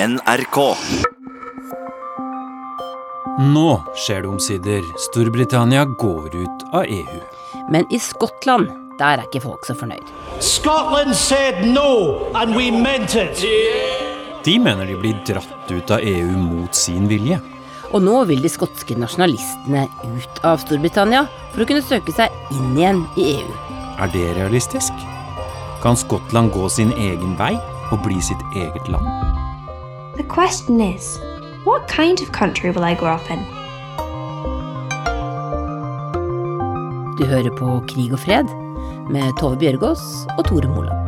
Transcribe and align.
NRK. 0.00 0.58
Nå 3.38 3.82
skjer 3.96 4.22
det 4.22 4.28
omsider. 4.28 4.84
Storbritannia 5.10 5.84
går 5.84 6.36
ut 6.36 6.62
av 6.72 6.84
EU. 6.88 7.18
Men 7.70 7.84
i 7.92 7.98
Skottland, 8.00 8.70
der 8.98 9.20
er 9.20 9.26
ikke 9.26 9.42
folk 9.44 9.66
så 9.68 9.76
fornøyd. 9.76 10.06
Skottland 10.40 11.12
sa 11.18 11.40
no, 11.66 12.30
and 12.32 12.56
we 12.56 12.70
meant 12.72 13.12
it. 13.18 13.44
De 14.44 14.56
mener 14.56 14.88
de 14.88 14.96
blir 15.02 15.18
dratt 15.28 15.68
ut 15.68 15.92
av 15.92 16.00
EU 16.00 16.32
mot 16.46 16.74
sin 16.74 17.04
vilje. 17.10 17.36
Og 17.92 18.00
nå 18.00 18.22
vil 18.30 18.40
de 18.40 18.48
skotske 18.48 18.96
nasjonalistene 18.96 19.84
ut 20.14 20.40
av 20.46 20.62
Storbritannia 20.64 21.26
for 21.50 21.66
å 21.66 21.68
kunne 21.68 21.84
søke 21.84 22.14
seg 22.16 22.32
inn 22.56 22.72
igjen 22.78 23.04
i 23.20 23.34
EU. 23.34 23.60
Er 24.00 24.08
det 24.16 24.24
realistisk? 24.38 25.04
Kan 25.84 26.00
Skottland 26.00 26.54
gå 26.56 26.72
sin 26.72 26.96
egen 26.96 27.36
vei 27.36 27.52
og 27.90 28.00
bli 28.06 28.16
sitt 28.24 28.48
eget 28.54 28.88
land? 28.88 29.39
The 30.20 30.26
question 30.26 30.82
is, 30.82 31.18
what 31.64 31.88
kind 31.88 32.20
of 32.20 32.30
country 32.30 32.70
will 32.70 32.84
I 32.84 32.94
grow 32.94 33.14
up 33.14 33.30
in? 33.30 33.38
Du 37.18 37.24
hører 37.24 37.56
på 37.56 37.80
Krig 37.88 38.12
og 38.12 38.18
fred 38.18 38.44
med 39.10 39.32
Tove 39.40 39.56
Bjørgaas 39.56 40.00
og 40.38 40.44
Tore 40.44 40.68
Moland. 40.68 41.00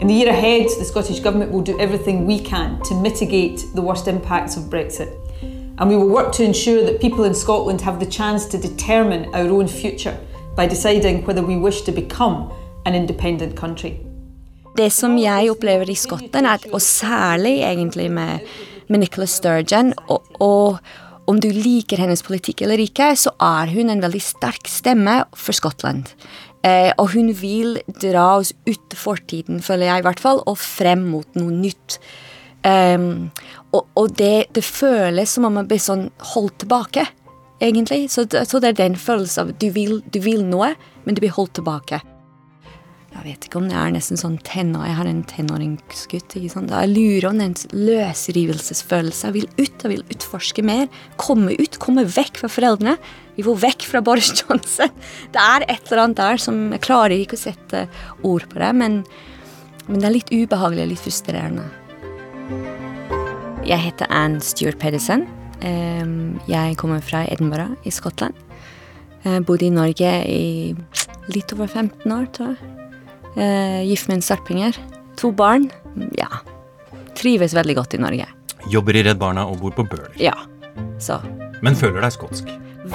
In 0.00 0.08
the 0.08 0.14
year 0.14 0.28
ahead, 0.28 0.68
the 0.78 0.84
Scottish 0.84 1.22
Government 1.22 1.50
will 1.50 1.64
do 1.64 1.80
everything 1.80 2.26
we 2.26 2.38
can 2.38 2.78
to 2.88 2.94
mitigate 2.94 3.58
the 3.74 3.82
worst 3.82 4.06
impacts 4.06 4.56
of 4.58 4.62
Brexit. 4.64 5.23
And 5.78 5.90
we 5.90 5.96
will 5.96 6.08
work 6.08 6.32
to 6.32 6.42
ensure 6.42 6.82
that 6.86 7.00
people 7.00 7.24
in 7.24 7.34
Scotland 7.34 7.80
have 7.80 7.98
the 7.98 8.10
chance 8.10 8.46
to 8.46 8.58
determine 8.58 9.24
our 9.34 9.48
own 9.50 9.68
future 9.68 10.16
by 10.56 10.66
deciding 10.68 11.26
whether 11.26 11.42
we 11.42 11.56
wish 11.56 11.82
to 11.82 11.92
become 11.92 12.52
an 12.86 12.94
independent 12.94 13.56
country. 13.56 13.92
Det 14.76 14.92
som 14.92 15.18
jeg 15.18 15.50
opplever 15.50 15.90
i 15.90 15.94
Skottland, 15.94 16.46
er, 16.46 16.58
og 16.72 16.82
særlig 16.82 17.62
egentlig 17.62 18.10
med, 18.10 18.38
med 18.88 18.98
Nicola 18.98 19.26
Sturgeon 19.26 19.92
og, 20.08 20.22
og 20.40 20.78
om 21.26 21.40
du 21.40 21.48
liker 21.48 21.98
hennes 22.02 22.22
politikk 22.22 22.62
eller 22.62 22.82
ikke, 22.82 23.14
så 23.16 23.32
er 23.40 23.70
hun 23.74 23.90
en 23.90 24.02
veldig 24.02 24.22
sterk 24.22 24.68
stemme 24.68 25.22
for 25.34 25.56
Skottland. 25.56 26.10
Eh, 26.64 26.92
og 26.98 27.14
hun 27.14 27.32
vil 27.36 27.78
dra 28.02 28.36
oss 28.38 28.52
ut 28.68 28.96
fortiden, 28.96 29.62
føler 29.62 29.90
jeg 29.90 30.02
i 30.02 30.06
hvert 30.06 30.20
fall, 30.20 30.42
og 30.46 30.60
frem 30.60 31.06
mot 31.12 31.38
noe 31.38 31.52
nytt. 31.52 31.98
Um, 32.64 33.28
og, 33.74 33.84
og 33.98 34.14
det, 34.16 34.46
det, 34.56 34.64
føles 34.64 35.34
som 35.36 35.44
om 35.44 35.58
man 35.58 35.68
blir 35.68 35.82
sånn 35.82 36.08
holdt 36.32 36.62
tilbake, 36.62 37.04
egentlig. 37.60 38.06
Så, 38.12 38.24
så 38.24 38.60
det 38.62 38.72
er 38.72 38.80
den 38.80 38.98
følelsen 39.00 39.44
av 39.44 39.54
du 39.60 39.68
vil, 39.74 40.00
du 40.14 40.20
vil 40.24 40.44
noe, 40.48 40.72
men 41.04 41.16
du 41.16 41.20
blir 41.24 41.34
holdt 41.36 41.58
tilbake. 41.60 42.00
Jeg 43.14 43.22
vet 43.28 43.44
ikke 43.46 43.60
om 43.60 43.68
det 43.70 43.76
er 43.78 43.92
nesten 43.94 44.18
sånn 44.18 44.40
tenår, 44.42 44.88
Jeg 44.88 44.96
har 44.98 45.06
en 45.06 45.20
tenåringsgutt. 45.30 46.34
ikke 46.34 46.50
sant? 46.50 46.72
Jeg 46.74 46.90
lurer 46.90 47.28
om 47.28 47.38
den 47.38 47.54
løsrivelsesfølelsen. 47.70 49.28
Jeg 49.28 49.34
vil 49.36 49.46
ut, 49.60 49.84
jeg 49.84 49.92
vil 49.92 50.02
utforske 50.10 50.64
mer. 50.66 50.88
Komme 51.16 51.54
ut, 51.54 51.78
komme 51.78 52.02
vekk 52.10 52.42
fra 52.42 52.50
foreldrene. 52.50 52.96
Vi 53.36 53.46
får 53.46 53.60
vekk 53.62 53.86
fra 53.86 54.02
Boris 54.02 54.32
Johnson. 54.40 54.90
Det 55.30 55.40
er 55.40 55.68
et 55.68 55.86
eller 55.86 56.08
annet 56.08 56.18
der 56.18 56.42
som 56.42 56.58
Jeg 56.74 56.82
klarer 56.82 57.14
ikke 57.14 57.38
å 57.38 57.44
sette 57.44 57.86
ord 58.26 58.48
på 58.50 58.58
det, 58.58 58.74
men, 58.82 59.00
men 59.86 60.02
det 60.02 60.10
er 60.10 60.18
litt 60.18 60.34
ubehagelig 60.34 60.90
litt 60.90 61.06
frustrerende. 61.06 61.70
Jeg 63.64 63.80
heter 63.80 64.10
Anne 64.12 64.40
Stuart 64.44 64.78
Pedersen. 64.82 65.26
Jeg 65.64 66.76
kommer 66.76 67.00
fra 67.00 67.24
Edinburgh 67.32 67.76
i 67.88 67.92
Skottland. 67.94 68.34
Jeg 69.24 69.44
bodde 69.48 69.64
i 69.64 69.72
Norge 69.72 70.10
i 70.28 70.74
litt 71.32 71.52
over 71.56 71.66
15 71.66 72.12
år, 72.12 72.26
tror 72.36 72.52
jeg. 72.52 73.88
Gift 73.88 74.10
med 74.10 74.18
en 74.18 74.26
sarpinger. 74.26 74.76
To 75.16 75.32
barn. 75.32 75.70
Ja. 76.18 76.28
Trives 77.16 77.54
veldig 77.56 77.78
godt 77.80 77.96
i 77.96 78.02
Norge. 78.02 78.28
Jobber 78.68 78.96
i 78.96 79.04
Redd 79.06 79.18
Barna 79.20 79.46
og 79.48 79.62
bor 79.62 79.72
på 79.76 79.86
Bøler. 79.88 80.12
Ja. 80.20 80.36
Så 81.00 81.20
Men 81.64 81.76
føler 81.78 82.04
deg 82.04 82.12
skotsk. 82.12 82.48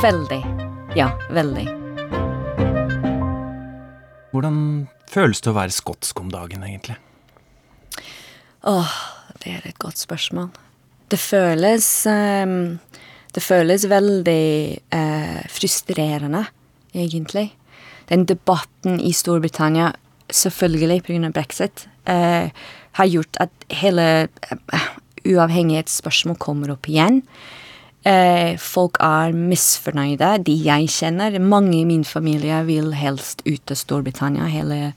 Veldig. 0.04 0.42
Ja, 0.98 1.10
veldig. 1.34 1.66
Hvordan 4.30 4.58
føles 5.10 5.42
det 5.42 5.50
å 5.50 5.58
være 5.58 5.74
skotsk 5.74 6.22
om 6.22 6.30
dagen, 6.30 6.62
egentlig? 6.62 7.00
Åh, 8.70 8.94
det 9.44 9.54
er 9.56 9.70
et 9.70 9.80
godt 9.80 10.00
spørsmål. 10.02 10.50
Det 11.10 11.20
føles 11.20 11.88
um, 12.10 12.80
Det 13.36 13.44
føles 13.46 13.86
veldig 13.90 14.78
uh, 14.96 15.42
frustrerende, 15.54 16.46
egentlig. 16.96 17.52
Den 18.10 18.26
debatten 18.26 19.00
i 19.00 19.12
Storbritannia, 19.14 19.92
selvfølgelig 20.30 21.04
pga. 21.04 21.30
brexit, 21.30 21.88
uh, 22.10 22.50
har 22.92 23.08
gjort 23.08 23.38
at 23.40 23.50
hele 23.70 24.28
uh, 24.74 24.90
uavhengighetsspørsmål 25.26 26.36
kommer 26.38 26.72
opp 26.72 26.90
igjen. 26.90 27.24
folk 28.58 28.98
er 29.04 29.34
misfornøyde, 29.36 30.44
de 30.48 30.54
jeg 30.64 30.88
kjenner. 30.90 31.36
Mange 31.40 31.82
i 31.82 31.86
min 31.86 32.06
familie 32.06 32.64
vil 32.66 32.94
helst 32.96 33.44
ut 33.46 33.72
av 33.72 33.76
Storbritannia. 33.76 34.48
Hele 34.48 34.94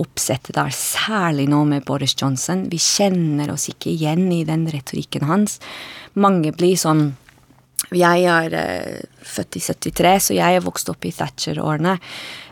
oppsettet 0.00 0.56
der, 0.56 0.72
særlig 0.74 1.46
nå 1.50 1.62
med 1.68 1.84
Boris 1.88 2.14
Johnson. 2.18 2.66
Vi 2.72 2.78
kjenner 2.80 3.52
oss 3.54 3.68
ikke 3.72 3.92
igjen 3.92 4.28
i 4.32 4.42
den 4.48 4.66
retorikken 4.72 5.26
hans. 5.28 5.58
Mange 6.14 6.54
blir 6.56 6.78
sånn 6.80 7.10
Jeg 7.96 8.26
er 8.28 8.52
eh, 8.54 8.98
født 9.24 9.56
i 9.56 9.60
73, 9.64 10.10
så 10.26 10.34
jeg 10.36 10.56
er 10.56 10.62
vokst 10.62 10.90
opp 10.92 11.06
i 11.08 11.10
Thatcher-årene. 11.16 11.94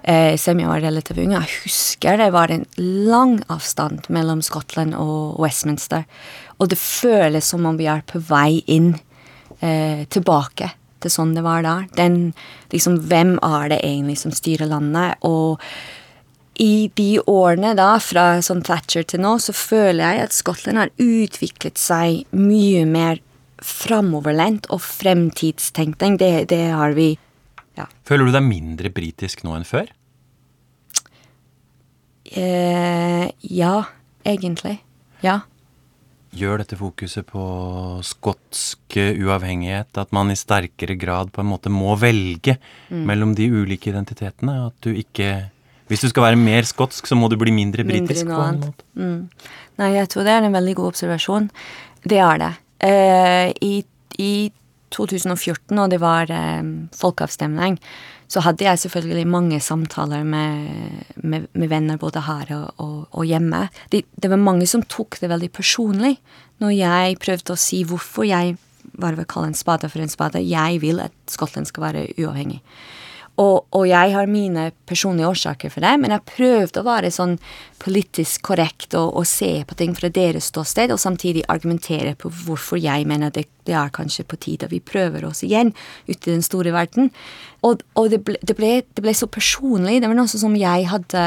Eh, 0.02 0.34
selv 0.40 0.56
om 0.56 0.62
jeg 0.62 0.70
var 0.72 0.80
relativt 0.82 1.20
ung. 1.20 1.34
Jeg 1.36 1.60
husker 1.66 2.16
det 2.18 2.30
var 2.34 2.50
en 2.50 2.64
lang 2.80 3.36
avstand 3.52 4.08
mellom 4.08 4.40
Skottland 4.42 4.96
og 4.96 5.36
Westminster. 5.38 6.08
Og 6.58 6.72
det 6.72 6.80
føles 6.80 7.52
som 7.52 7.68
om 7.68 7.76
vi 7.78 7.86
er 7.92 8.02
på 8.08 8.22
vei 8.24 8.64
inn 8.66 8.94
eh, 9.60 10.08
tilbake 10.08 10.72
til 11.02 11.12
sånn 11.12 11.36
det 11.36 11.44
var 11.46 11.64
da. 11.66 11.76
Den 11.98 12.32
liksom 12.72 12.98
Hvem 13.08 13.36
er 13.44 13.70
det 13.72 13.80
egentlig 13.84 14.18
som 14.20 14.34
styrer 14.34 14.70
landet? 14.70 15.18
Og 15.26 15.62
i 16.58 16.90
de 16.98 17.20
årene 17.30 17.74
da, 17.78 17.92
fra 18.02 18.40
sånn 18.42 18.64
Thatcher 18.66 19.06
til 19.06 19.22
nå, 19.22 19.36
så 19.42 19.54
føler 19.54 20.02
jeg 20.02 20.26
at 20.26 20.34
Skottland 20.34 20.82
har 20.82 20.94
utviklet 20.98 21.78
seg 21.78 22.24
mye 22.34 22.82
mer 22.88 23.22
framoverlent 23.62 24.68
og 24.74 24.82
fremtidstenkning. 24.82 26.18
Det, 26.18 26.48
det 26.50 26.64
har 26.74 26.94
vi 26.98 27.12
ja. 27.78 27.86
Føler 28.06 28.26
du 28.26 28.34
deg 28.34 28.46
mindre 28.46 28.90
britisk 28.90 29.44
nå 29.46 29.54
enn 29.54 29.66
før? 29.66 29.90
Eh, 32.28 33.28
ja, 33.54 33.74
egentlig. 34.26 34.80
Ja. 35.22 35.40
Gjør 36.38 36.60
dette 36.62 36.78
fokuset 36.78 37.26
på 37.26 37.44
skotsk 38.06 38.96
uavhengighet 38.96 39.98
at 39.98 40.12
man 40.14 40.30
i 40.30 40.36
sterkere 40.38 40.94
grad 40.98 41.32
på 41.34 41.42
en 41.42 41.50
måte 41.50 41.72
må 41.72 41.96
velge 41.98 42.58
mm. 42.90 43.02
mellom 43.08 43.34
de 43.38 43.48
ulike 43.50 43.90
identitetene? 43.90 44.54
At 44.68 44.76
du 44.84 44.92
ikke 44.92 45.48
Hvis 45.88 46.04
du 46.04 46.10
skal 46.10 46.26
være 46.26 46.36
mer 46.36 46.66
skotsk, 46.68 47.06
så 47.08 47.16
må 47.16 47.30
du 47.32 47.38
bli 47.40 47.50
mindre 47.54 47.84
britisk? 47.88 48.26
på 48.28 48.42
en 48.44 48.60
måte. 48.60 48.84
Mm. 48.94 49.22
Nei, 49.80 49.92
jeg 49.94 50.10
tror 50.12 50.26
det 50.26 50.34
er 50.34 50.44
en 50.44 50.52
veldig 50.52 50.74
god 50.76 50.90
observasjon. 50.92 51.46
Det 52.04 52.18
er 52.20 52.42
det. 52.42 52.50
Uh, 52.84 53.48
i, 53.64 53.84
i, 54.18 54.32
2014, 54.94 55.78
og 55.78 55.90
det 55.92 55.98
var 56.00 56.30
um, 56.32 56.88
folkeavstemning, 56.96 57.74
så 58.28 58.42
hadde 58.44 58.66
jeg 58.66 58.80
selvfølgelig 58.84 59.26
mange 59.26 59.58
samtaler 59.64 60.24
med, 60.24 60.68
med, 61.16 61.48
med 61.52 61.70
venner 61.70 61.96
både 62.00 62.20
her 62.26 62.50
og, 62.58 62.66
og, 62.76 62.96
og 63.10 63.24
hjemme. 63.24 63.66
Det, 63.92 64.04
det, 64.20 64.30
var 64.30 64.40
mange 64.42 64.68
som 64.68 64.84
tok 64.84 65.16
det 65.22 65.30
veldig 65.32 65.50
personlig 65.56 66.18
når 66.60 66.74
jeg 66.76 67.20
prøvde 67.24 67.54
å 67.54 67.60
si 67.60 67.82
hvorfor 67.88 68.28
jeg 68.28 68.58
bare 68.98 69.16
vil 69.16 69.28
kalle 69.30 69.52
en 69.52 69.56
spade 69.56 69.88
for 69.88 70.02
en 70.02 70.12
spade. 70.12 70.44
Jeg 70.44 70.80
vil 70.84 71.00
at 71.00 71.14
Skottland 71.30 71.68
skal 71.70 71.88
være 71.88 72.06
uavhengig. 72.18 72.60
Og, 73.38 73.68
og, 73.70 73.84
jeg 73.86 74.14
har 74.16 74.26
mine 74.26 74.64
personlige 74.88 75.28
årsaker 75.28 75.70
for 75.70 75.84
det, 75.84 75.92
men 76.02 76.10
jeg 76.10 76.26
prøvde 76.26 76.80
å 76.80 76.86
være 76.88 77.10
sånn 77.14 77.36
politisk 77.78 78.42
korrekt 78.48 78.96
og, 78.98 79.12
og 79.20 79.28
se 79.30 79.52
på 79.68 79.76
ting 79.78 79.92
fra 79.94 80.10
deres 80.10 80.48
ståsted, 80.50 80.90
og 80.90 80.98
samtidig 80.98 81.44
argumentere 81.46 82.16
på 82.18 82.32
hvorfor 82.34 82.80
jeg 82.82 83.06
mener 83.06 83.30
det, 83.34 83.44
det 83.68 83.76
er 83.78 83.92
kanskje 83.94 84.26
på 84.26 84.40
tide 84.42 84.66
vi 84.72 84.80
prøver 84.82 85.28
oss 85.28 85.44
igjen 85.46 85.70
ute 86.08 86.18
i 86.18 86.32
den 86.32 86.42
store 86.42 86.72
verden. 86.74 87.12
Og, 87.62 87.84
og 87.94 88.10
det, 88.10 88.24
ble, 88.26 88.40
det, 88.42 88.56
ble, 88.58 88.72
det, 88.82 89.04
ble, 89.04 89.14
så 89.14 89.28
personlig. 89.30 90.00
Det 90.02 90.10
var 90.10 90.18
noe 90.18 90.30
som 90.32 90.56
jeg 90.58 90.88
hadde 90.90 91.26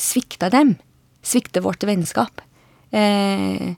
svikta 0.00 0.48
dem. 0.54 0.78
Svikta 1.26 1.60
vårt 1.64 1.84
vennskap. 1.84 2.40
Eh, 2.96 3.74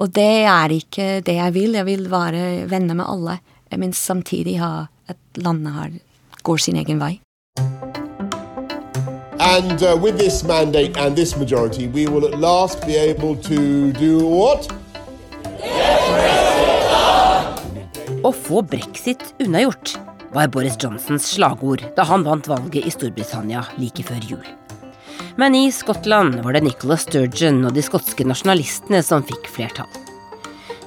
og 0.00 0.14
det 0.16 0.32
er 0.48 0.72
ikke 0.78 1.10
det 1.26 1.36
jeg 1.36 1.56
vil. 1.58 1.76
Jeg 1.76 1.88
vil 1.90 2.08
være 2.12 2.64
venner 2.72 2.96
med 2.96 3.04
alle, 3.04 3.36
men 3.76 3.92
samtidig 3.96 4.56
ha 4.62 4.86
at 5.12 5.42
landet 5.44 5.76
har 5.76 5.92
går 6.42 6.58
sin 6.58 6.76
egen 6.76 7.00
vei. 7.02 7.20
And 9.40 9.82
uh, 9.82 9.96
with 9.96 10.18
this 10.18 10.44
mandate 10.44 10.96
and 10.96 11.16
this 11.16 11.36
majority, 11.36 11.88
we 11.88 12.06
will 12.06 12.26
at 12.26 12.38
last 12.38 12.86
be 12.86 12.96
able 12.96 13.36
to 13.36 13.92
do 13.92 14.26
what? 14.26 14.70
Å 18.22 18.30
få 18.30 18.62
brexit 18.62 19.34
unnagjort. 19.42 19.98
var 20.32 20.48
Boris 20.48 20.76
Johnsons 20.80 21.26
slagord 21.34 21.84
da 21.96 22.06
han 22.08 22.24
vant 22.24 22.48
valget 22.48 22.86
i 22.86 22.92
Storbritannia 22.92 23.64
like 23.76 24.04
før 24.06 24.28
jul. 24.30 24.44
Men 25.36 25.56
i 25.56 25.66
Skottland 25.72 26.40
var 26.44 26.56
det 26.56 26.64
Nicola 26.66 26.96
Sturgeon 27.00 27.62
og 27.68 27.76
de 27.76 27.84
skotske 27.84 28.24
nasjonalistene 28.28 29.02
som 29.04 29.24
fikk 29.28 29.48
flertall. 29.52 29.88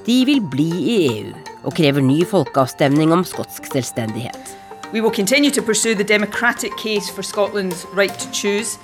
De 0.06 0.20
vil 0.26 0.42
bli 0.52 0.68
i 0.82 0.98
EU 1.06 1.32
og 1.66 1.74
krever 1.74 2.04
ny 2.04 2.20
folkeavstemning 2.28 3.14
om 3.14 3.24
skotsk 3.26 3.66
selvstendighet. 3.72 4.45
We 4.92 5.00
will 5.00 5.10
continue 5.10 5.50
to 5.50 5.62
pursue 5.62 5.94
the 5.96 6.04
democratic 6.04 6.76
case 6.76 7.10
for 7.10 7.22
Scotland's 7.22 7.84
right 7.92 8.16
to 8.18 8.30
choose. 8.30 8.78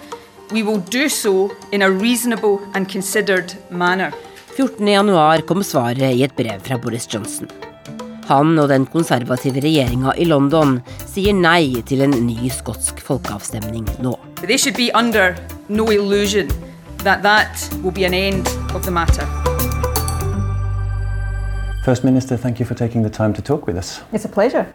We 0.51 0.63
will 0.63 0.79
do 0.79 1.09
so 1.09 1.53
in 1.71 1.83
a 1.83 1.91
reasonable 1.91 2.61
and 2.75 2.89
considered 2.89 3.55
manner. 3.71 4.13
14.1 4.57 5.47
kom 5.47 5.63
svaret 5.63 6.13
i 6.13 6.25
et 6.27 6.35
brev 6.37 6.61
fra 6.61 6.77
Boris 6.77 7.07
Johnson. 7.15 7.49
Han 8.27 8.59
og 8.59 8.69
den 8.69 8.87
konservative 8.87 9.63
regjeringa 9.63 10.13
i 10.19 10.27
London 10.27 10.81
sier 11.07 11.39
nei 11.39 11.81
til 11.87 12.03
en 12.03 12.19
ny 12.27 12.51
skotsk 12.51 13.01
folkeavstemning 13.01 13.87
nå. 14.03 14.19
De 14.43 14.47
they 14.47 14.59
should 14.59 14.77
be 14.77 14.91
under 14.99 15.39
no 15.69 15.87
illusion 15.91 16.51
that 17.07 17.23
that 17.23 17.71
will 17.83 17.95
be 17.95 18.05
an 18.05 18.15
end 18.15 18.47
of 18.75 18.83
the 18.83 18.91
matter. 18.91 19.27
First 21.85 22.05
Minister, 22.05 22.37
thank 22.37 22.61
you 22.61 22.67
for 22.67 22.75
taking 22.75 23.03
the 23.03 23.11
time 23.11 23.33
to 23.35 23.43
talk 23.43 23.67
with 23.67 23.77
us. 23.77 24.01
It's 24.13 24.25
a 24.25 24.29
pleasure. 24.29 24.67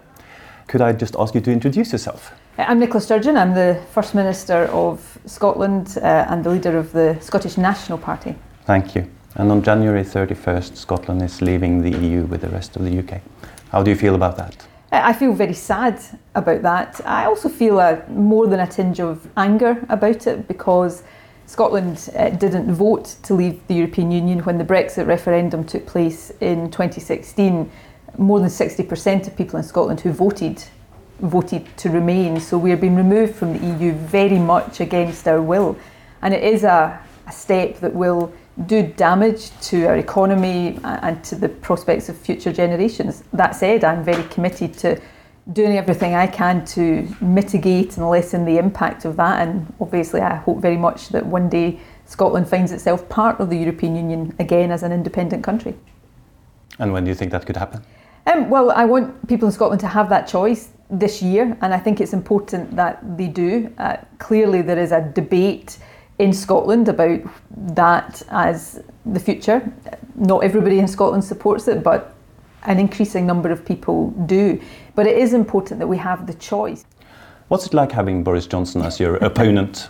Could 0.67 0.81
I 0.81 0.91
just 0.91 1.15
ask 1.17 1.33
you 1.33 1.39
to 1.41 1.51
introduce 1.51 1.93
yourself? 1.93 2.33
I'm 2.57 2.79
Nicola 2.79 2.99
Sturgeon. 2.99 3.37
I'm 3.37 3.53
the 3.53 3.81
First 3.93 4.13
Minister 4.13 4.65
of 4.65 5.17
Scotland 5.25 5.97
uh, 6.01 6.25
and 6.27 6.43
the 6.43 6.49
leader 6.49 6.77
of 6.77 6.91
the 6.91 7.17
Scottish 7.21 7.57
National 7.57 7.97
Party. 7.97 8.35
Thank 8.65 8.93
you. 8.93 9.09
And 9.35 9.49
on 9.49 9.63
January 9.63 10.03
31st, 10.03 10.75
Scotland 10.75 11.21
is 11.21 11.41
leaving 11.41 11.81
the 11.81 11.97
EU 11.97 12.23
with 12.23 12.41
the 12.41 12.49
rest 12.49 12.75
of 12.75 12.83
the 12.83 12.99
UK. 12.99 13.21
How 13.71 13.81
do 13.81 13.91
you 13.91 13.95
feel 13.95 14.15
about 14.15 14.35
that? 14.37 14.67
Uh, 14.91 14.99
I 15.03 15.13
feel 15.13 15.31
very 15.31 15.53
sad 15.53 16.01
about 16.35 16.63
that. 16.63 16.99
I 17.05 17.25
also 17.25 17.47
feel 17.47 17.79
a, 17.79 18.03
more 18.09 18.47
than 18.47 18.59
a 18.59 18.67
tinge 18.67 18.99
of 18.99 19.25
anger 19.37 19.85
about 19.87 20.27
it 20.27 20.49
because 20.49 21.03
Scotland 21.45 22.09
uh, 22.13 22.29
didn't 22.31 22.73
vote 22.73 23.15
to 23.23 23.33
leave 23.33 23.65
the 23.67 23.75
European 23.75 24.11
Union 24.11 24.39
when 24.39 24.57
the 24.57 24.65
Brexit 24.65 25.07
referendum 25.07 25.63
took 25.63 25.85
place 25.85 26.29
in 26.41 26.69
2016. 26.71 27.71
More 28.17 28.39
than 28.39 28.49
60% 28.49 29.27
of 29.27 29.35
people 29.35 29.57
in 29.57 29.63
Scotland 29.63 29.99
who 30.01 30.11
voted 30.11 30.63
voted 31.19 31.65
to 31.77 31.89
remain. 31.89 32.39
So 32.39 32.57
we 32.57 32.71
are 32.71 32.77
being 32.77 32.95
removed 32.95 33.35
from 33.35 33.53
the 33.53 33.65
EU 33.65 33.93
very 33.93 34.39
much 34.39 34.79
against 34.79 35.27
our 35.27 35.41
will. 35.41 35.77
And 36.21 36.33
it 36.33 36.43
is 36.43 36.63
a, 36.63 36.99
a 37.25 37.31
step 37.31 37.79
that 37.79 37.93
will 37.93 38.31
do 38.65 38.83
damage 38.83 39.51
to 39.61 39.85
our 39.85 39.97
economy 39.97 40.79
and 40.83 41.23
to 41.23 41.35
the 41.35 41.49
prospects 41.49 42.09
of 42.09 42.17
future 42.17 42.51
generations. 42.51 43.23
That 43.33 43.55
said, 43.55 43.83
I'm 43.83 44.03
very 44.03 44.23
committed 44.25 44.73
to 44.79 44.99
doing 45.53 45.77
everything 45.77 46.13
I 46.13 46.27
can 46.27 46.65
to 46.65 47.07
mitigate 47.21 47.97
and 47.97 48.09
lessen 48.09 48.45
the 48.45 48.57
impact 48.57 49.05
of 49.05 49.15
that. 49.17 49.47
And 49.47 49.71
obviously, 49.79 50.21
I 50.21 50.35
hope 50.35 50.59
very 50.59 50.77
much 50.77 51.09
that 51.09 51.25
one 51.25 51.49
day 51.49 51.79
Scotland 52.05 52.49
finds 52.49 52.71
itself 52.71 53.07
part 53.09 53.39
of 53.39 53.49
the 53.49 53.57
European 53.57 53.95
Union 53.95 54.35
again 54.39 54.71
as 54.71 54.83
an 54.83 54.91
independent 54.91 55.43
country. 55.43 55.75
And 56.79 56.93
when 56.93 57.03
do 57.03 57.09
you 57.09 57.15
think 57.15 57.31
that 57.31 57.45
could 57.45 57.57
happen? 57.57 57.83
Um, 58.27 58.49
well, 58.49 58.71
I 58.71 58.85
want 58.85 59.27
people 59.27 59.47
in 59.47 59.53
Scotland 59.53 59.79
to 59.81 59.87
have 59.87 60.09
that 60.09 60.27
choice 60.27 60.69
this 60.89 61.21
year, 61.21 61.57
and 61.61 61.73
I 61.73 61.79
think 61.79 62.01
it's 62.01 62.13
important 62.13 62.75
that 62.75 63.17
they 63.17 63.27
do. 63.27 63.73
Uh, 63.77 63.97
clearly, 64.19 64.61
there 64.61 64.77
is 64.77 64.91
a 64.91 65.01
debate 65.01 65.77
in 66.19 66.33
Scotland 66.33 66.89
about 66.89 67.21
that 67.55 68.21
as 68.29 68.83
the 69.05 69.19
future. 69.19 69.71
Not 70.15 70.43
everybody 70.43 70.79
in 70.79 70.87
Scotland 70.87 71.23
supports 71.23 71.67
it, 71.67 71.83
but 71.83 72.15
an 72.63 72.79
increasing 72.79 73.25
number 73.25 73.49
of 73.49 73.65
people 73.65 74.11
do. 74.25 74.61
But 74.95 75.07
it 75.07 75.17
is 75.17 75.33
important 75.33 75.79
that 75.79 75.87
we 75.87 75.97
have 75.97 76.27
the 76.27 76.33
choice. 76.33 76.85
What's 77.47 77.65
it 77.65 77.73
like 77.73 77.91
having 77.91 78.23
Boris 78.23 78.45
Johnson 78.45 78.81
as 78.81 78.99
your 78.99 79.15
opponent? 79.23 79.89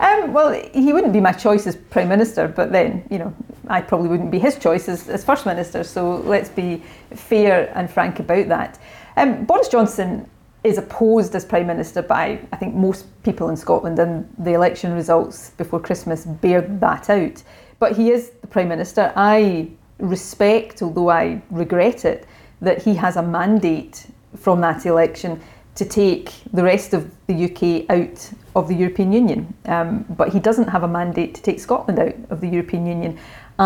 Um, 0.00 0.32
well, 0.32 0.52
he 0.74 0.92
wouldn't 0.92 1.12
be 1.12 1.20
my 1.20 1.32
choice 1.32 1.66
as 1.66 1.76
Prime 1.76 2.08
Minister, 2.08 2.48
but 2.48 2.72
then, 2.72 3.06
you 3.10 3.18
know, 3.18 3.34
I 3.68 3.80
probably 3.80 4.08
wouldn't 4.08 4.30
be 4.30 4.38
his 4.38 4.58
choice 4.58 4.88
as, 4.88 5.08
as 5.08 5.24
First 5.24 5.46
Minister, 5.46 5.84
so 5.84 6.16
let's 6.16 6.48
be 6.48 6.82
fair 7.14 7.72
and 7.76 7.90
frank 7.90 8.18
about 8.18 8.48
that. 8.48 8.78
Um, 9.16 9.44
Boris 9.44 9.68
Johnson 9.68 10.28
is 10.64 10.78
opposed 10.78 11.34
as 11.34 11.44
Prime 11.44 11.66
Minister 11.66 12.02
by, 12.02 12.40
I 12.52 12.56
think, 12.56 12.74
most 12.74 13.06
people 13.22 13.48
in 13.48 13.56
Scotland, 13.56 13.98
and 13.98 14.32
the 14.38 14.52
election 14.52 14.92
results 14.92 15.50
before 15.50 15.80
Christmas 15.80 16.24
bear 16.24 16.60
that 16.60 17.10
out. 17.10 17.42
But 17.78 17.96
he 17.96 18.10
is 18.10 18.30
the 18.40 18.46
Prime 18.46 18.68
Minister. 18.68 19.12
I 19.16 19.70
respect, 19.98 20.82
although 20.82 21.10
I 21.10 21.42
regret 21.50 22.04
it, 22.04 22.26
that 22.60 22.82
he 22.82 22.94
has 22.94 23.16
a 23.16 23.22
mandate 23.22 24.06
from 24.36 24.60
that 24.60 24.86
election 24.86 25.40
to 25.74 25.84
take 25.84 26.32
the 26.52 26.62
rest 26.62 26.92
of 26.94 27.10
the 27.26 27.44
UK 27.44 27.90
out 27.90 28.30
of 28.54 28.68
the 28.68 28.74
European 28.74 29.12
Union. 29.12 29.52
Um, 29.64 30.04
but 30.10 30.28
he 30.28 30.38
doesn't 30.38 30.68
have 30.68 30.82
a 30.82 30.88
mandate 30.88 31.34
to 31.34 31.42
take 31.42 31.58
Scotland 31.58 31.98
out 31.98 32.14
of 32.30 32.40
the 32.40 32.48
European 32.48 32.86
Union. 32.86 33.18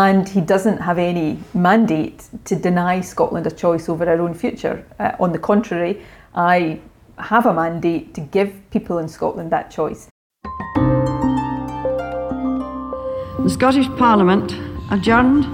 And 0.05 0.29
he 0.29 0.41
doesn't 0.41 0.77
have 0.77 0.99
any 0.99 1.39
mandate 1.55 2.29
to 2.45 2.55
deny 2.55 3.01
Scotland 3.01 3.47
a 3.47 3.51
choice 3.51 3.89
over 3.89 4.07
our 4.07 4.21
own 4.21 4.35
future. 4.35 4.85
Uh, 4.99 5.13
on 5.19 5.31
the 5.31 5.39
contrary, 5.39 6.05
I 6.35 6.79
have 7.17 7.47
a 7.47 7.53
mandate 7.53 8.13
to 8.13 8.21
give 8.21 8.51
people 8.69 8.99
in 8.99 9.07
Scotland 9.07 9.49
that 9.51 9.71
choice. 9.71 10.07
The 13.43 13.49
Scottish 13.49 13.87
Parliament 13.97 14.53
adjourned 14.91 15.45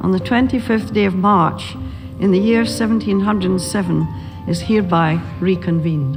on 0.00 0.10
the 0.10 0.18
25th 0.18 0.92
day 0.92 1.04
of 1.04 1.14
March 1.14 1.76
in 2.18 2.32
the 2.32 2.40
year 2.40 2.64
1707 2.64 4.08
is 4.48 4.62
hereby 4.62 5.20
reconvened. 5.40 6.16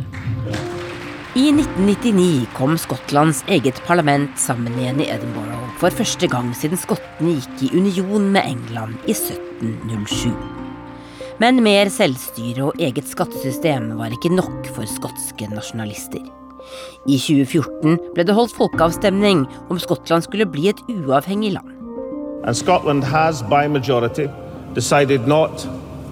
I 1.35 1.51
1999 1.51 2.47
kom 2.53 2.77
Skottlands 2.77 3.43
eget 3.47 3.83
parlament 3.85 4.39
sammen 4.39 4.73
igjen 4.73 4.99
i 5.01 5.09
Edinburgh 5.11 5.64
for 5.80 5.94
første 5.94 6.27
gang 6.31 6.51
siden 6.56 6.80
skottene 6.80 7.36
gikk 7.36 7.66
i 7.68 7.72
union 7.77 8.30
med 8.33 8.48
England 8.48 8.95
i 9.07 9.16
1707. 9.16 10.31
Men 11.39 11.60
mer 11.63 11.92
selvstyre 11.92 12.69
og 12.69 12.80
eget 12.80 13.07
skattesystem 13.12 13.92
var 14.00 14.13
ikke 14.16 14.31
nok 14.31 14.69
for 14.72 14.88
skotske 14.88 15.50
nasjonalister. 15.51 16.24
I 17.06 17.18
2014 17.19 18.00
ble 18.16 18.25
det 18.25 18.36
holdt 18.38 18.56
folkeavstemning 18.56 19.44
om 19.69 19.80
Skottland 19.81 20.25
skulle 20.25 20.48
bli 20.50 20.69
et 20.72 20.81
uavhengig 20.89 21.54
land. 21.57 21.72
And 22.45 22.56
Scotland 22.56 23.04
has, 23.04 23.44
by 23.44 23.68
majority, 23.68 24.27
decided 24.74 25.27
not 25.27 25.68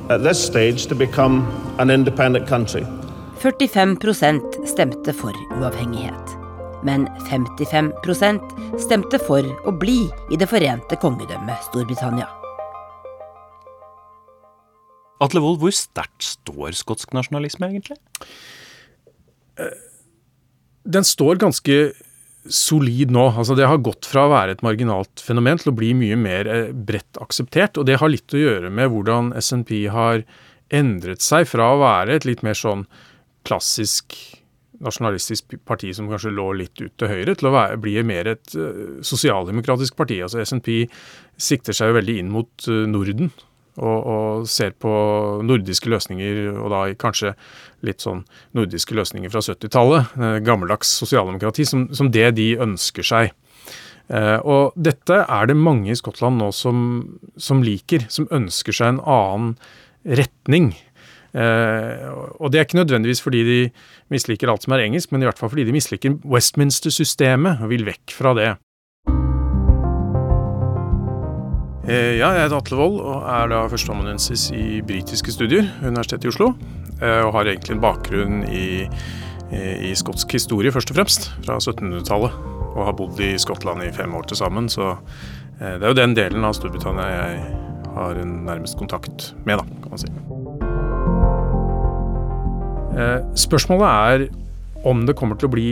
at 0.10 0.22
this 0.22 0.38
stage 0.38 0.88
to 0.88 0.96
become 0.96 1.48
an 1.80 1.90
independent 1.90 2.48
country. 2.48 2.84
45% 3.42 4.68
stemte 4.68 5.14
for 5.14 5.34
uavhengighet. 5.58 6.43
Men 6.84 7.08
55% 7.30 8.80
stemte 8.84 9.20
for 9.24 9.48
å 9.64 9.74
bli 9.76 10.02
i 10.32 10.40
Det 10.40 10.50
forente 10.52 11.00
kongedømmet 11.00 11.70
Storbritannia. 11.70 12.28
Atle 15.24 15.40
Wold, 15.44 15.62
hvor 15.62 15.72
sterkt 15.76 16.26
står 16.26 16.76
skotsk 16.76 17.14
nasjonalisme, 17.16 17.70
egentlig? 17.72 18.00
Den 20.84 21.06
står 21.08 21.40
ganske 21.40 21.78
solid 22.50 23.14
nå. 23.14 23.30
Altså 23.32 23.56
Det 23.56 23.68
har 23.70 23.84
gått 23.86 24.08
fra 24.10 24.26
å 24.28 24.34
være 24.34 24.58
et 24.58 24.66
marginalt 24.66 25.24
fenomen 25.24 25.62
til 25.62 25.72
å 25.72 25.78
bli 25.78 25.94
mye 25.96 26.18
mer 26.20 26.50
eh, 26.50 26.74
bredt 26.74 27.20
akseptert. 27.24 27.80
Og 27.80 27.88
det 27.88 28.00
har 28.02 28.12
litt 28.12 28.36
å 28.36 28.42
gjøre 28.42 28.74
med 28.74 28.92
hvordan 28.92 29.32
SNP 29.40 29.88
har 29.94 30.26
endret 30.74 31.24
seg 31.24 31.48
fra 31.48 31.74
å 31.74 31.82
være 31.82 32.18
et 32.18 32.28
litt 32.28 32.44
mer 32.44 32.58
sånn 32.58 32.88
klassisk 33.48 34.16
nasjonalistisk 34.84 35.56
parti 35.68 35.94
som 35.96 36.10
kanskje 36.12 36.34
lå 36.36 36.50
litt 36.60 36.76
ut 36.82 36.94
til 37.00 37.12
høyre, 37.12 37.36
til 37.40 37.50
å 37.50 37.56
være, 37.56 37.80
bli 37.84 37.96
mer 38.08 38.30
et 38.36 38.54
uh, 38.60 39.00
sosialdemokratisk 39.06 39.98
parti. 40.00 40.20
Altså 40.26 40.44
SNP 40.44 40.86
sikter 41.40 41.76
seg 41.76 41.92
jo 41.92 41.98
veldig 42.00 42.20
inn 42.22 42.32
mot 42.34 42.70
uh, 42.70 42.84
Norden. 42.90 43.32
Og, 43.74 44.06
og, 44.06 44.44
ser 44.46 44.76
på 44.78 44.90
nordiske 45.42 45.90
løsninger, 45.90 46.52
og 46.54 46.68
da 46.70 46.82
kanskje 47.00 47.32
litt 47.82 48.04
sånn 48.04 48.22
nordiske 48.54 48.94
løsninger 48.94 49.32
fra 49.34 49.42
70-tallet, 49.42 50.14
eh, 50.14 50.36
gammeldags 50.46 50.92
sosialdemokrati, 51.02 51.66
som, 51.66 51.88
som, 51.96 52.12
det 52.14 52.36
de 52.38 52.52
ønsker 52.62 53.08
seg. 53.08 53.34
Eh, 54.14 54.38
og 54.46 54.78
dette 54.78 55.24
er 55.24 55.50
det 55.50 55.58
mange 55.58 55.90
i 55.90 55.98
Skottland 55.98 56.38
nå 56.42 56.52
som, 56.56 56.78
som 57.40 57.64
liker, 57.66 58.06
som 58.14 58.30
ønsker 58.36 58.76
seg 58.76 58.94
en 58.94 59.04
annen 59.04 59.56
retning. 60.22 60.74
Eh, 61.34 62.10
og 62.38 62.52
det 62.54 62.60
er 62.60 62.68
ikke 62.68 62.78
nødvendigvis 62.78 63.22
fordi 63.24 63.42
de 63.48 63.60
misliker 64.14 64.52
alt 64.52 64.66
som 64.66 64.76
er 64.76 64.86
engelsk, 64.86 65.12
men 65.12 65.24
i 65.24 65.28
hvert 65.28 65.40
fall 65.40 65.50
fordi 65.50 65.66
de 65.66 65.74
misliker 65.74 66.20
Westminster-systemet 66.30 67.64
og 67.64 67.74
vil 67.74 67.88
vekk 67.88 68.14
fra 68.14 68.36
det. 68.38 68.52
Eh, 71.84 72.16
ja, 72.20 72.30
jeg 72.32 72.46
heter 72.46 72.60
Atle 72.60 72.80
Wold 72.80 73.02
og 73.02 73.26
er 73.28 73.50
da 73.52 73.66
førsteamanuensis 73.72 74.52
i 74.56 74.80
britiske 74.86 75.34
studier 75.36 75.68
ved 75.82 75.96
Universitetet 75.96 76.30
i 76.30 76.34
Oslo. 76.34 76.54
Eh, 77.02 77.22
og 77.26 77.34
har 77.36 77.50
egentlig 77.50 77.76
en 77.76 77.84
bakgrunn 77.84 78.44
i, 78.48 78.86
i 79.54 79.92
skotsk 79.98 80.32
historie, 80.38 80.72
først 80.72 80.94
og 80.94 81.02
fremst, 81.02 81.32
fra 81.44 81.58
1700-tallet. 81.58 82.40
Og 82.74 82.88
har 82.88 82.96
bodd 82.98 83.20
i 83.22 83.36
Skottland 83.38 83.84
i 83.86 83.92
fem 83.94 84.16
år 84.18 84.30
til 84.30 84.40
sammen, 84.40 84.70
så 84.70 84.96
det 85.60 85.86
er 85.86 85.92
jo 85.92 86.00
den 86.00 86.16
delen 86.18 86.48
av 86.48 86.56
Storbritannia 86.58 87.06
jeg 87.14 87.44
har 87.94 88.18
en 88.24 88.40
nærmest 88.50 88.80
kontakt 88.82 89.30
med, 89.46 89.62
da, 89.62 89.82
kan 89.84 89.94
man 89.94 90.02
si. 90.02 90.10
Eh, 92.94 93.20
spørsmålet 93.40 93.88
er 93.90 94.24
om, 94.86 95.06
det 95.08 95.16
kommer 95.18 95.40
til 95.40 95.48
å 95.48 95.54
bli, 95.54 95.70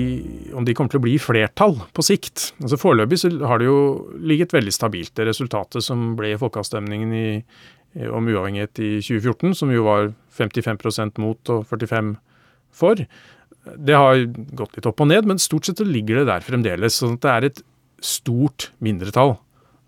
om 0.58 0.66
de 0.66 0.74
kommer 0.74 0.94
til 0.94 1.02
å 1.02 1.04
bli 1.04 1.18
flertall 1.22 1.76
på 1.94 2.06
sikt. 2.06 2.52
Altså 2.64 2.80
Foreløpig 2.80 3.20
så 3.22 3.30
har 3.46 3.62
det 3.62 3.68
jo 3.68 3.82
ligget 4.24 4.56
veldig 4.56 4.74
stabilt, 4.74 5.14
det 5.20 5.28
resultatet 5.28 5.86
som 5.86 6.16
ble 6.18 6.32
i 6.34 6.40
folkeavstemningen 6.40 7.14
i, 7.14 7.28
om 8.08 8.30
uavhengighet 8.32 8.82
i 8.82 8.92
2014, 9.04 9.54
som 9.60 9.74
jo 9.74 9.84
var 9.86 10.14
55% 10.38 11.20
mot 11.22 11.54
og 11.54 11.68
45 11.70 12.16
for. 12.72 13.04
Det 13.76 13.98
har 14.00 14.24
gått 14.58 14.80
litt 14.80 14.88
opp 14.90 15.04
og 15.04 15.12
ned, 15.12 15.28
men 15.30 15.42
stort 15.44 15.68
sett 15.68 15.84
ligger 15.86 16.22
det 16.22 16.30
der 16.32 16.46
fremdeles. 16.46 16.98
sånn 16.98 17.20
at 17.20 17.26
det 17.26 17.34
er 17.36 17.50
et 17.50 17.62
stort 18.02 18.72
mindretall 18.80 19.36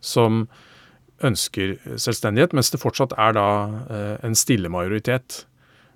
som 0.03 0.45
ønsker 1.23 1.77
selvstendighet, 1.95 2.53
mens 2.53 2.69
det 2.73 2.81
fortsatt 2.81 3.15
er 3.17 3.33
da 3.37 3.47
eh, 3.87 4.17
en 4.27 4.35
stille 4.35 4.69
majoritet 4.69 5.45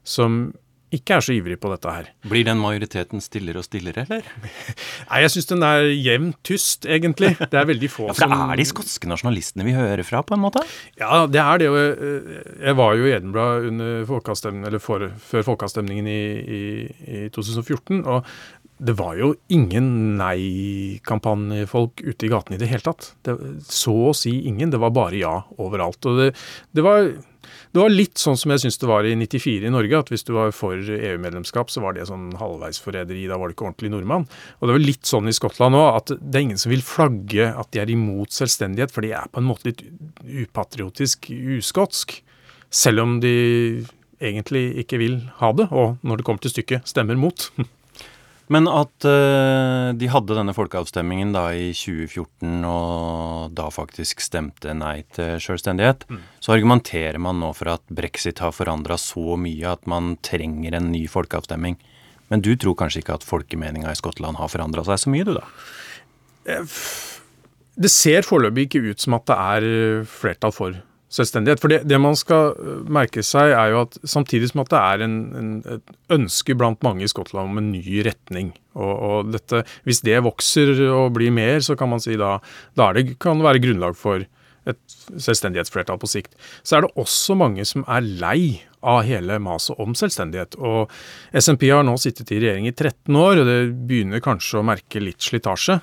som 0.08 0.56
ikke 0.94 1.18
er 1.18 1.24
så 1.26 1.34
ivrig 1.36 1.58
på 1.60 1.72
dette 1.72 1.92
her. 1.92 2.10
Blir 2.28 2.46
den 2.48 2.60
majoriteten 2.62 3.24
stillere 3.24 3.60
og 3.60 3.68
stillere, 3.68 4.06
eller? 4.08 4.28
Nei, 5.10 5.22
jeg 5.26 5.34
syns 5.34 5.50
den 5.50 5.66
er 5.68 5.88
jevnt 5.92 6.38
tyst, 6.48 6.88
egentlig. 6.88 7.34
Det 7.42 7.60
er 7.60 7.68
veldig 7.68 7.90
få 7.92 8.08
ja, 8.10 8.16
for 8.16 8.32
det 8.32 8.40
er 8.46 8.62
de 8.62 8.68
skotske 8.70 9.10
nasjonalistene 9.12 9.68
vi 9.68 9.76
hører 9.76 10.04
fra, 10.08 10.24
på 10.24 10.38
en 10.38 10.46
måte? 10.46 10.64
Ja, 11.00 11.26
det 11.28 11.44
er 11.44 11.64
det. 11.64 11.72
Eh, 11.72 12.38
jeg 12.70 12.80
var 12.80 12.96
jo 12.96 13.10
i 13.10 13.16
Edinburgh 13.18 13.68
under 13.68 14.68
eller 14.68 14.80
for, 14.84 15.10
før 15.20 15.44
folkeavstemningen 15.52 16.08
i, 16.08 16.22
i, 16.58 16.62
i 17.08 17.26
2014. 17.36 18.06
og 18.06 18.24
det 18.78 18.94
var 18.98 19.16
jo 19.18 19.32
ingen 19.54 20.18
nei-kampanjefolk 20.20 22.04
ute 22.06 22.28
i 22.28 22.30
gatene 22.30 22.58
i 22.58 22.62
det 22.62 22.70
hele 22.70 22.86
tatt. 22.86 23.10
Det, 23.26 23.34
så 23.66 23.96
å 24.12 24.16
si 24.18 24.36
ingen. 24.50 24.70
Det 24.74 24.82
var 24.82 24.94
bare 24.94 25.18
ja 25.18 25.34
overalt. 25.58 26.06
Og 26.06 26.22
det, 26.22 26.28
det, 26.78 26.84
var, 26.86 27.10
det 27.74 27.82
var, 27.82 27.94
litt 27.94 28.20
sånn 28.22 28.38
som 28.40 28.54
jeg 28.54 28.64
syns 28.64 28.80
det 28.82 28.90
var 28.90 29.08
i 29.08 29.14
94 29.18 29.68
i 29.68 29.74
Norge, 29.74 30.00
at 30.00 30.12
hvis 30.12 30.26
du 30.28 30.34
var 30.36 30.54
for 30.56 30.78
EU-medlemskap, 30.78 31.72
så 31.74 31.84
var 31.84 31.96
det 31.96 32.08
sånn 32.10 32.30
halvveisforræderi. 32.40 33.28
Da 33.30 33.40
var 33.40 33.50
du 33.50 33.56
ikke 33.56 33.68
ordentlig 33.70 33.92
nordmann. 33.94 34.28
Og 34.60 34.68
det 34.70 34.78
var 34.78 34.84
litt 34.84 35.10
sånn 35.10 35.30
i 35.30 35.36
Skottland 35.36 35.78
òg, 35.78 35.90
at 36.02 36.16
det 36.18 36.40
er 36.40 36.48
ingen 36.48 36.62
som 36.62 36.74
vil 36.74 36.86
flagge 36.86 37.52
at 37.52 37.72
de 37.76 37.84
er 37.84 37.94
imot 37.94 38.34
selvstendighet, 38.36 38.94
for 38.94 39.06
de 39.06 39.14
er 39.18 39.30
på 39.32 39.44
en 39.44 39.50
måte 39.50 39.70
litt 39.70 39.86
upatriotisk 40.48 41.32
uskotsk. 41.60 42.20
Selv 42.74 43.06
om 43.06 43.18
de 43.24 43.36
egentlig 44.18 44.70
ikke 44.84 45.00
vil 45.00 45.20
ha 45.40 45.54
det, 45.56 45.70
og 45.72 46.02
når 46.02 46.20
det 46.20 46.28
kommer 46.28 46.44
til 46.44 46.56
stykket, 46.56 46.88
stemmer 46.90 47.20
mot. 47.20 47.50
Men 48.54 48.68
at 48.72 49.04
uh, 49.04 49.92
de 49.98 50.08
hadde 50.08 50.36
denne 50.38 50.54
folkeavstemningen 50.56 51.34
da 51.36 51.50
i 51.52 51.74
2014, 51.76 52.64
og 52.64 53.52
da 53.58 53.68
faktisk 53.74 54.24
stemte 54.24 54.72
nei 54.78 55.02
til 55.16 55.36
selvstendighet, 55.44 56.06
mm. 56.08 56.22
så 56.44 56.56
argumenterer 56.56 57.20
man 57.20 57.42
nå 57.44 57.52
for 57.58 57.74
at 57.76 57.84
brexit 57.92 58.40
har 58.44 58.56
forandra 58.56 58.96
så 59.02 59.36
mye 59.40 59.76
at 59.76 59.84
man 59.92 60.16
trenger 60.24 60.80
en 60.80 60.92
ny 60.94 61.04
folkeavstemning. 61.12 61.76
Men 62.32 62.44
du 62.44 62.54
tror 62.60 62.78
kanskje 62.80 63.04
ikke 63.04 63.20
at 63.20 63.28
folkemeninga 63.28 63.92
i 63.92 64.00
Skottland 64.00 64.40
har 64.40 64.52
forandra 64.52 64.84
seg 64.88 65.04
så 65.04 65.12
mye, 65.12 65.28
du 65.28 65.36
da? 65.36 65.46
Det 67.78 67.92
ser 67.92 68.26
foreløpig 68.28 68.68
ikke 68.68 68.94
ut 68.94 69.04
som 69.04 69.16
at 69.20 69.28
det 69.28 69.38
er 69.38 70.08
flertall 70.08 70.56
for 70.56 70.80
selvstendighet. 71.14 71.62
For 71.64 71.72
det, 71.72 71.82
det, 71.88 72.00
man 72.02 72.18
skal 72.20 72.54
øh, 72.60 72.80
merke 72.92 73.24
seg, 73.26 73.54
er 73.56 73.74
jo 73.74 73.84
at 73.86 73.98
samtidig 74.08 74.52
som 74.52 74.64
at 74.64 74.72
det 74.74 74.80
er 74.80 75.04
en, 75.06 75.18
en, 75.40 75.52
et 75.78 76.16
ønske 76.18 76.56
blant 76.58 76.84
mange 76.86 77.06
i 77.06 77.12
Skottland 77.12 77.52
om 77.52 77.62
en 77.62 77.70
ny 77.74 78.02
retning, 78.08 78.54
og, 78.78 78.94
og 78.94 79.36
dette, 79.36 79.64
hvis 79.88 80.04
det 80.06 80.20
vokser 80.26 80.74
og 80.92 81.14
blir 81.18 81.34
mer, 81.34 81.62
så 81.66 81.78
kan 81.80 81.92
man 81.94 82.04
si 82.04 82.18
da, 82.20 82.38
da 82.78 82.92
det, 82.98 83.16
kan 83.24 83.42
være 83.44 83.64
grunnlag 83.64 83.98
for 83.98 84.26
et 84.68 84.96
selvstendighetsflertall 85.16 86.00
på 86.02 86.10
sikt. 86.12 86.34
Så 86.68 86.78
er 86.78 86.86
det 86.86 86.96
også 87.00 87.38
mange 87.40 87.64
som 87.68 87.86
er 87.88 88.04
lei 88.04 88.42
av 88.88 89.06
hele 89.08 89.40
maset 89.44 89.80
om 89.82 89.96
selvstendighet. 89.98 90.58
Og 90.60 90.92
SMP 91.32 91.70
har 91.72 91.86
nå 91.88 91.96
sittet 92.02 92.34
i 92.36 92.42
regjering 92.44 92.68
i 92.68 92.76
13 92.76 93.16
år, 93.16 93.42
og 93.42 93.48
det 93.48 93.60
begynner 93.90 94.24
kanskje 94.24 94.60
å 94.60 94.68
merke 94.68 95.04
litt 95.04 95.24
slitasje. 95.24 95.80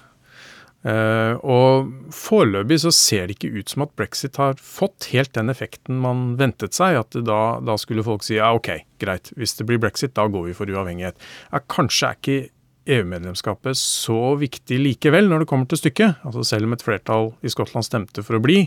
Uh, 0.84 1.40
og 1.40 1.92
foreløpig 2.12 2.76
så 2.82 2.90
ser 2.92 3.28
det 3.28 3.38
ikke 3.38 3.54
ut 3.56 3.72
som 3.72 3.86
at 3.86 3.94
brexit 3.96 4.36
har 4.36 4.58
fått 4.60 5.08
helt 5.14 5.32
den 5.32 5.48
effekten 5.48 5.96
man 6.02 6.34
ventet 6.40 6.76
seg. 6.76 6.98
At 7.00 7.16
da, 7.24 7.40
da, 7.64 7.78
skulle 7.80 8.04
folk 8.04 8.26
si 8.26 8.36
ja, 8.36 8.52
ok, 8.56 8.70
greit, 9.00 9.32
hvis 9.38 9.56
det 9.56 9.68
blir 9.70 9.80
brexit, 9.80 10.12
da 10.18 10.28
går 10.28 10.50
vi 10.50 10.58
for 10.58 10.68
uavhengighet. 10.68 11.16
Ja, 11.48 11.62
kanskje 11.72 12.10
er 12.10 12.20
ikke 12.20 12.38
EU-medlemskapet 12.84 13.78
så 13.80 14.34
viktig 14.36 14.76
likevel 14.76 15.30
når 15.30 15.42
det 15.42 15.48
kommer 15.48 15.68
til 15.70 15.80
stykket. 15.80 16.20
Altså 16.26 16.44
Selv 16.44 16.68
om 16.68 16.76
et 16.76 16.84
flertall 16.84 17.32
i 17.40 17.52
Skottland 17.52 17.86
stemte 17.86 18.24
for 18.26 18.36
å 18.36 18.44
bli, 18.44 18.66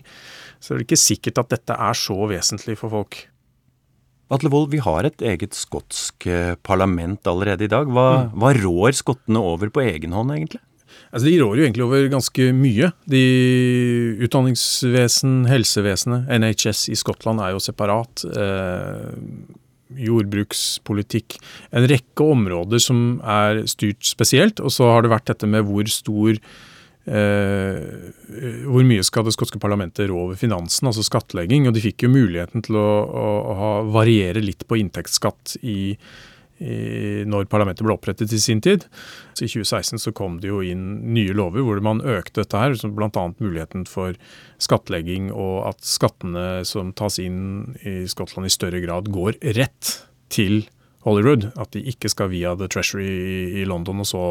så 0.57 0.73
er 0.73 0.81
det 0.81 0.87
ikke 0.87 1.03
sikkert 1.03 1.43
at 1.43 1.51
dette 1.53 1.77
er 1.77 1.97
så 1.97 2.17
vesentlig 2.29 2.79
for 2.81 2.93
folk. 2.93 3.19
Atle 4.33 4.49
Wold, 4.51 4.73
vi 4.73 4.81
har 4.83 5.07
et 5.07 5.21
eget 5.23 5.55
skotsk 5.55 6.25
eh, 6.27 6.57
parlament 6.65 7.29
allerede 7.29 7.63
i 7.63 7.71
dag. 7.71 7.87
Hva, 7.87 8.07
mm. 8.25 8.33
hva 8.41 8.51
rår 8.57 8.97
skottene 8.97 9.39
over 9.53 9.71
på 9.71 9.85
egen 9.85 10.17
hånd, 10.17 10.33
egentlig? 10.33 10.59
Altså, 11.11 11.25
De 11.27 11.37
rår 11.41 11.59
jo 11.59 11.65
egentlig 11.65 11.85
over 11.85 12.07
ganske 12.11 12.49
mye. 12.55 12.91
De 13.09 13.23
Utdanningsvesen, 14.27 15.39
helsevesenet, 15.49 16.29
NHS 16.41 16.87
i 16.93 16.97
Skottland 16.99 17.43
er 17.43 17.55
jo 17.55 17.63
separat. 17.63 18.25
Eh, 18.27 19.11
jordbrukspolitikk. 20.07 21.37
En 21.71 21.87
rekke 21.87 22.25
områder 22.25 22.81
som 22.83 23.21
er 23.23 23.63
styrt 23.71 24.03
spesielt. 24.05 24.59
Og 24.59 24.73
så 24.73 24.89
har 24.91 25.05
det 25.05 25.13
vært 25.13 25.31
dette 25.31 25.49
med 25.49 25.67
hvor 25.67 25.87
stor 25.91 26.41
Eh, 27.07 28.11
hvor 28.67 28.83
mye 28.83 29.03
skal 29.07 29.23
det 29.23 29.31
skotske 29.31 29.61
parlamentet 29.63 30.09
rå 30.09 30.25
over 30.25 30.35
finansen, 30.35 30.89
altså 30.89 31.05
skattlegging. 31.07 31.69
Og 31.69 31.75
de 31.75 31.83
fikk 31.85 32.03
jo 32.03 32.11
muligheten 32.11 32.65
til 32.67 32.75
å, 32.79 32.89
å, 33.07 33.27
å 33.53 33.69
variere 33.95 34.43
litt 34.43 34.67
på 34.67 34.79
inntektsskatt 34.81 35.55
i 35.63 35.95
i, 36.57 37.23
når 37.29 37.49
parlamentet 37.51 37.85
ble 37.85 37.95
opprettet 37.95 38.33
i 38.33 38.39
sin 38.41 38.61
tid. 38.63 38.85
Så 39.37 39.45
I 39.45 39.51
2016 39.51 40.01
så 40.01 40.13
kom 40.15 40.39
det 40.41 40.51
jo 40.51 40.61
inn 40.65 41.13
nye 41.13 41.35
lover 41.37 41.65
hvor 41.65 41.81
man 41.85 42.01
økte 42.01 42.43
dette 42.43 42.61
her, 42.61 42.75
som 42.79 42.95
bl.a. 42.97 43.09
muligheten 43.37 43.85
for 43.89 44.17
skattlegging 44.63 45.29
og 45.33 45.69
at 45.71 45.85
skattene 45.85 46.65
som 46.67 46.93
tas 46.97 47.19
inn 47.21 47.77
i 47.85 47.99
Skottland 48.09 48.49
i 48.49 48.53
større 48.53 48.81
grad 48.83 49.11
går 49.13 49.39
rett 49.57 49.93
til 50.33 50.65
Hollywood. 51.07 51.51
At 51.55 51.73
de 51.75 51.85
ikke 51.93 52.11
skal 52.11 52.31
via 52.33 52.55
The 52.57 52.69
Treasury 52.71 53.61
i 53.61 53.67
London 53.69 54.03
og 54.03 54.09
så 54.09 54.23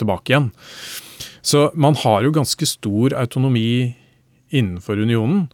tilbake 0.00 0.32
igjen. 0.32 0.50
Så 1.44 1.68
man 1.74 1.96
har 2.00 2.24
jo 2.24 2.34
ganske 2.34 2.66
stor 2.66 3.14
autonomi 3.18 3.94
innenfor 4.54 5.00
unionen. 5.00 5.48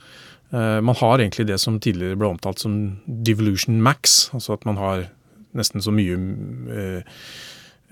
Eh, 0.52 0.80
man 0.80 0.96
har 0.98 1.18
egentlig 1.18 1.46
det 1.48 1.58
som 1.62 1.78
tidligere 1.82 2.18
ble 2.18 2.32
omtalt 2.34 2.62
som 2.62 2.76
devolution 3.06 3.80
max, 3.82 4.28
altså 4.34 4.56
at 4.56 4.66
man 4.68 4.80
har 4.80 5.08
nesten 5.56 5.82
så 5.82 5.94
mye 5.94 6.18
eh, 6.74 7.16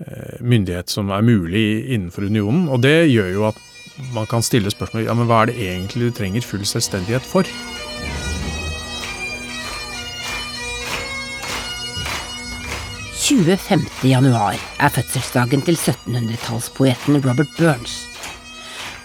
eh, 0.05 0.37
myndighet 0.41 0.91
som 0.91 1.11
er 1.11 1.25
mulig 1.25 1.65
innenfor 1.89 2.29
unionen. 2.29 2.67
Og 2.69 2.81
det 2.85 3.09
gjør 3.11 3.33
jo 3.33 3.49
at 3.51 3.59
man 4.15 4.29
kan 4.31 4.45
stille 4.45 4.71
spørsmål 4.71 5.07
ja, 5.09 5.15
men 5.17 5.27
hva 5.27 5.43
er 5.43 5.51
det 5.51 5.59
egentlig 5.69 6.09
du 6.09 6.17
trenger 6.19 6.45
full 6.45 6.65
selvstendighet 6.67 7.25
for? 7.25 7.47
januar 14.09 14.55
er 14.79 14.89
fødselsdagen 14.89 15.61
til 15.61 15.75
1700-tallspoeten 15.75 17.19
Robert 17.21 17.51
Burns. 17.57 18.07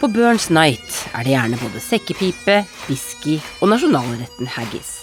På 0.00 0.08
Burns 0.08 0.50
Night 0.50 1.08
er 1.14 1.22
det 1.22 1.34
gjerne 1.34 1.60
både 1.60 1.80
sekkepipe, 1.80 2.64
whisky 2.88 3.38
og 3.60 3.68
nasjonalretten 3.74 4.46
haggis. 4.56 4.93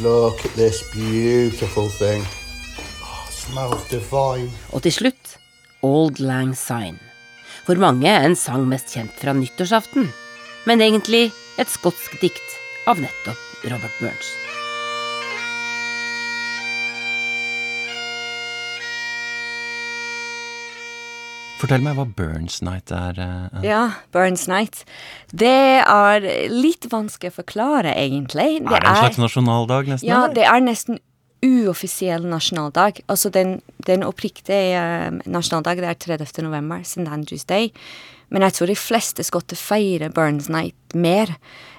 Look 0.00 0.44
at 0.44 0.52
this 0.54 0.82
beautiful 0.92 1.88
thing. 1.88 2.22
Oh, 3.00 3.28
smells 3.30 3.88
divine. 3.88 4.50
Og 4.76 4.84
til 4.84 4.92
slutt 4.92 5.36
Old 5.80 6.20
Lang 6.20 6.52
Syne. 6.52 7.00
For 7.64 7.80
mange 7.80 8.12
en 8.12 8.36
sang 8.36 8.66
mest 8.68 8.92
kjent 8.92 9.16
fra 9.16 9.32
nyttårsaften, 9.32 10.10
men 10.68 10.84
egentlig 10.84 11.30
et 11.56 11.72
skotsk 11.72 12.20
dikt 12.20 12.58
av 12.84 13.00
nettopp 13.00 13.64
Robert 13.72 13.96
Burns. 14.02 14.45
Fortell 21.56 21.80
meg 21.80 21.96
hva 21.96 22.04
Burns 22.04 22.58
Night 22.64 22.92
er. 22.92 23.16
Uh. 23.16 23.60
Ja, 23.64 23.82
Burns 24.12 24.44
Night. 24.50 24.82
Det 25.32 25.80
er 25.80 26.26
litt 26.52 26.84
vanskelig 26.92 27.32
å 27.32 27.38
forklare, 27.38 27.94
egentlig. 27.96 28.60
Det 28.66 28.76
er 28.76 28.84
det 28.84 28.90
en 28.90 29.04
slags 29.06 29.20
nasjonaldag, 29.22 29.88
nesten? 29.94 30.10
Ja, 30.10 30.26
eller? 30.26 30.36
det 30.36 30.44
er 30.50 30.66
nesten 30.66 31.00
uoffisiell 31.46 32.26
nasjonaldag. 32.28 33.00
Altså 33.12 33.32
den, 33.32 33.60
den 33.88 34.04
oppriktige 34.04 34.82
nasjonaldag, 35.24 35.80
det 35.80 35.94
er 35.94 36.02
30. 36.20 36.44
november, 36.44 36.84
St. 36.84 37.06
Andrews 37.08 37.46
Day. 37.48 37.70
Men 38.28 38.44
jeg 38.44 38.56
tror 38.56 38.72
de 38.72 38.76
fleste 38.76 39.24
skotter 39.24 39.56
feirer 39.56 40.12
Burns 40.12 40.50
Night 40.52 40.96
mer. 40.98 41.32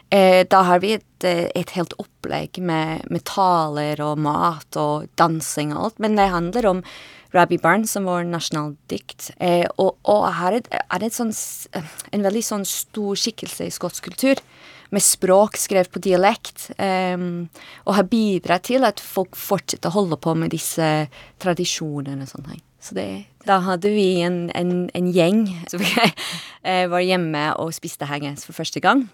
Eh, 0.09 0.41
da 0.49 0.63
har 0.63 0.81
vi 0.81 0.93
et, 0.95 1.27
et 1.27 1.73
helt 1.75 1.93
opplegg 1.99 2.61
med, 2.63 3.03
med 3.11 3.25
taler 3.27 3.99
og 4.01 4.21
mat 4.23 4.79
og 4.79 5.09
dansing 5.19 5.75
og 5.75 5.89
alt. 5.89 6.01
Men 6.01 6.17
det 6.17 6.29
handler 6.31 6.69
om 6.71 6.83
Rabbi 7.37 7.59
Barnes, 7.61 7.93
som 7.93 8.07
var 8.09 8.25
nasjonaldikt. 8.27 9.31
Eh, 9.37 9.65
og, 9.77 9.97
og 10.09 10.25
her 10.39 10.59
er, 10.59 10.97
det 11.01 11.13
sånn, 11.15 11.33
en 12.11 12.25
veldig 12.25 12.43
sånn 12.45 12.65
stor 12.67 13.19
skikkelse 13.19 13.67
i 13.67 13.73
skotsk 13.73 14.09
kultur. 14.09 14.41
med 14.89 15.03
språk 15.03 15.57
skrevet 15.59 15.91
på 15.91 15.99
dialekt. 15.99 16.69
Um, 16.79 17.49
og 17.83 17.97
har 17.97 18.07
bidratt 18.07 18.69
til 18.69 18.87
at 18.87 19.01
folk 19.03 19.35
fortsetter 19.35 19.91
å 19.91 19.97
holde 19.97 20.15
på 20.15 20.31
med 20.31 20.53
disse 20.55 21.09
tradisjonene 21.43 22.23
og 22.23 22.31
sånne 22.31 22.53
ting. 22.53 22.63
Så 22.79 22.95
det, 22.95 23.07
da 23.43 23.59
hadde 23.65 23.91
vi 23.91 24.21
en, 24.23 24.45
en, 24.55 24.87
en 24.95 25.07
gjeng 25.11 25.43
som 25.67 25.83
eh, 26.63 26.85
var 26.87 27.03
hjemme 27.03 27.49
og 27.59 27.73
spiste 27.75 28.07
haggis 28.07 28.47
for 28.47 28.55
første 28.55 28.79
gang. 28.83 29.07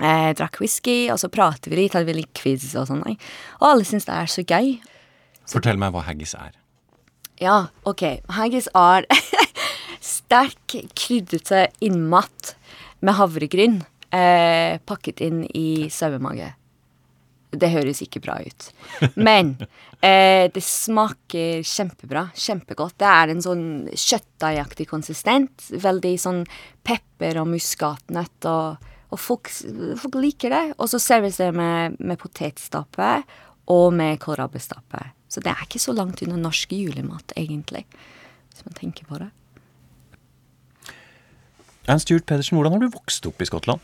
Eh, 0.00 0.30
drakk 0.38 0.62
whisky, 0.62 1.10
og 1.12 1.20
så 1.20 1.28
pratet 1.28 1.68
vi 1.68 1.82
litt, 1.82 1.96
hadde 1.96 2.08
vi 2.08 2.22
litt 2.22 2.32
quiz 2.36 2.70
og 2.72 2.88
sånn. 2.88 3.04
Og 3.04 3.66
alle 3.68 3.84
syns 3.84 4.08
det 4.08 4.16
er 4.16 4.32
så 4.32 4.46
gøy. 4.46 4.78
Fortell 5.50 5.80
meg 5.80 5.92
hva 5.92 6.06
haggis 6.06 6.32
er. 6.38 6.54
Ja, 7.40 7.70
OK. 7.88 8.02
Haggis 8.36 8.68
er 8.76 9.06
sterk, 10.14 10.74
krydrete 10.92 11.68
innmat 11.80 12.54
med 13.00 13.16
havregryn 13.16 13.78
eh, 14.12 14.76
pakket 14.84 15.22
inn 15.24 15.44
i 15.56 15.88
sauemage. 15.92 16.52
Det 17.50 17.70
høres 17.72 18.02
ikke 18.04 18.20
bra 18.22 18.36
ut. 18.44 18.66
Men 19.16 19.54
eh, 20.06 20.50
det 20.52 20.62
smaker 20.62 21.64
kjempebra. 21.66 22.28
Kjempegodt. 22.36 22.98
Det 23.00 23.08
er 23.08 23.32
en 23.32 23.40
sånn 23.44 23.64
kjøttdeigaktig 23.88 24.86
konsistent. 24.90 25.70
Veldig 25.72 26.14
sånn 26.20 26.42
pepper 26.86 27.40
og 27.40 27.48
muskatnøtt, 27.54 28.50
og, 28.50 28.92
og 29.10 29.22
folk, 29.22 29.48
folk, 30.02 30.20
liker 30.20 30.54
det. 30.54 30.64
Og 30.78 30.92
så 30.92 31.00
serveres 31.02 31.40
det 31.40 31.50
med, 31.56 31.96
med 31.98 32.20
potetstappe 32.20 33.14
og 33.70 33.88
med 33.96 34.20
kålrabistappe. 34.22 35.02
Så 35.30 35.42
det 35.44 35.52
er 35.52 35.62
ikke 35.62 35.82
så 35.82 35.94
langt 35.94 36.22
unna 36.24 36.38
norsk 36.40 36.72
julemat, 36.74 37.32
egentlig, 37.38 37.84
hvis 38.50 38.64
man 38.66 38.76
tenker 38.78 39.06
på 39.06 39.20
det. 39.22 39.30
Ernst 41.86 42.08
Stuart 42.08 42.26
Pedersen, 42.26 42.58
hvordan 42.58 42.76
har 42.76 42.82
du 42.82 42.92
vokst 42.92 43.26
opp 43.26 43.40
i 43.42 43.48
Skottland? 43.48 43.80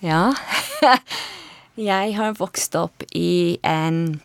Ja 0.00 0.30
Jeg 1.80 2.14
har 2.16 2.36
vokst 2.38 2.74
opp 2.76 3.04
i 3.16 3.58
en, 3.64 4.20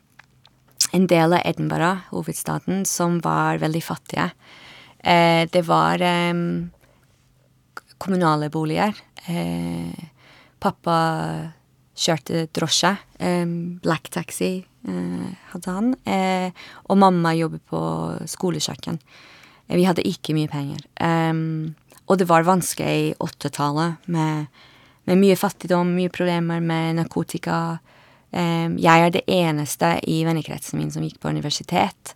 en 0.95 1.07
del 1.07 1.35
av 1.35 1.43
Edinburgh, 1.47 2.07
hovedstaden, 2.11 2.83
som 2.89 3.21
var 3.23 3.61
veldig 3.61 3.81
fattige. 3.83 4.29
Eh, 4.99 5.45
det 5.51 5.61
var 5.67 6.01
eh, 6.03 6.33
kommunale 8.01 8.49
boliger. 8.51 8.97
Eh, 9.29 10.09
pappa 10.59 10.97
kjørte 11.95 12.47
drosje. 12.53 12.95
black 13.81 14.09
taxi 14.11 14.65
hadde 14.85 15.71
han. 15.71 15.93
og 16.89 16.97
mamma 16.97 17.33
jobber 17.33 17.61
på 17.69 17.81
skolekjøkken. 18.29 18.99
Vi 19.71 19.85
hadde 19.87 20.05
ikke 20.05 20.35
mye 20.37 20.51
penger. 20.51 20.83
Og 22.05 22.19
det 22.19 22.27
var 22.29 22.45
vanskelig 22.45 23.09
i 23.09 23.13
åttetallet 23.19 24.05
med, 24.13 24.45
med 25.09 25.21
mye 25.21 25.37
fattigdom, 25.39 25.95
mye 25.95 26.13
problemer 26.13 26.61
med 26.61 26.99
narkotika. 26.99 27.79
Jeg 28.31 29.05
er 29.07 29.13
det 29.15 29.25
eneste 29.31 29.95
i 30.11 30.21
vennekretsen 30.27 30.79
min 30.79 30.91
som 30.93 31.05
gikk 31.05 31.21
på 31.23 31.31
universitet. 31.33 32.13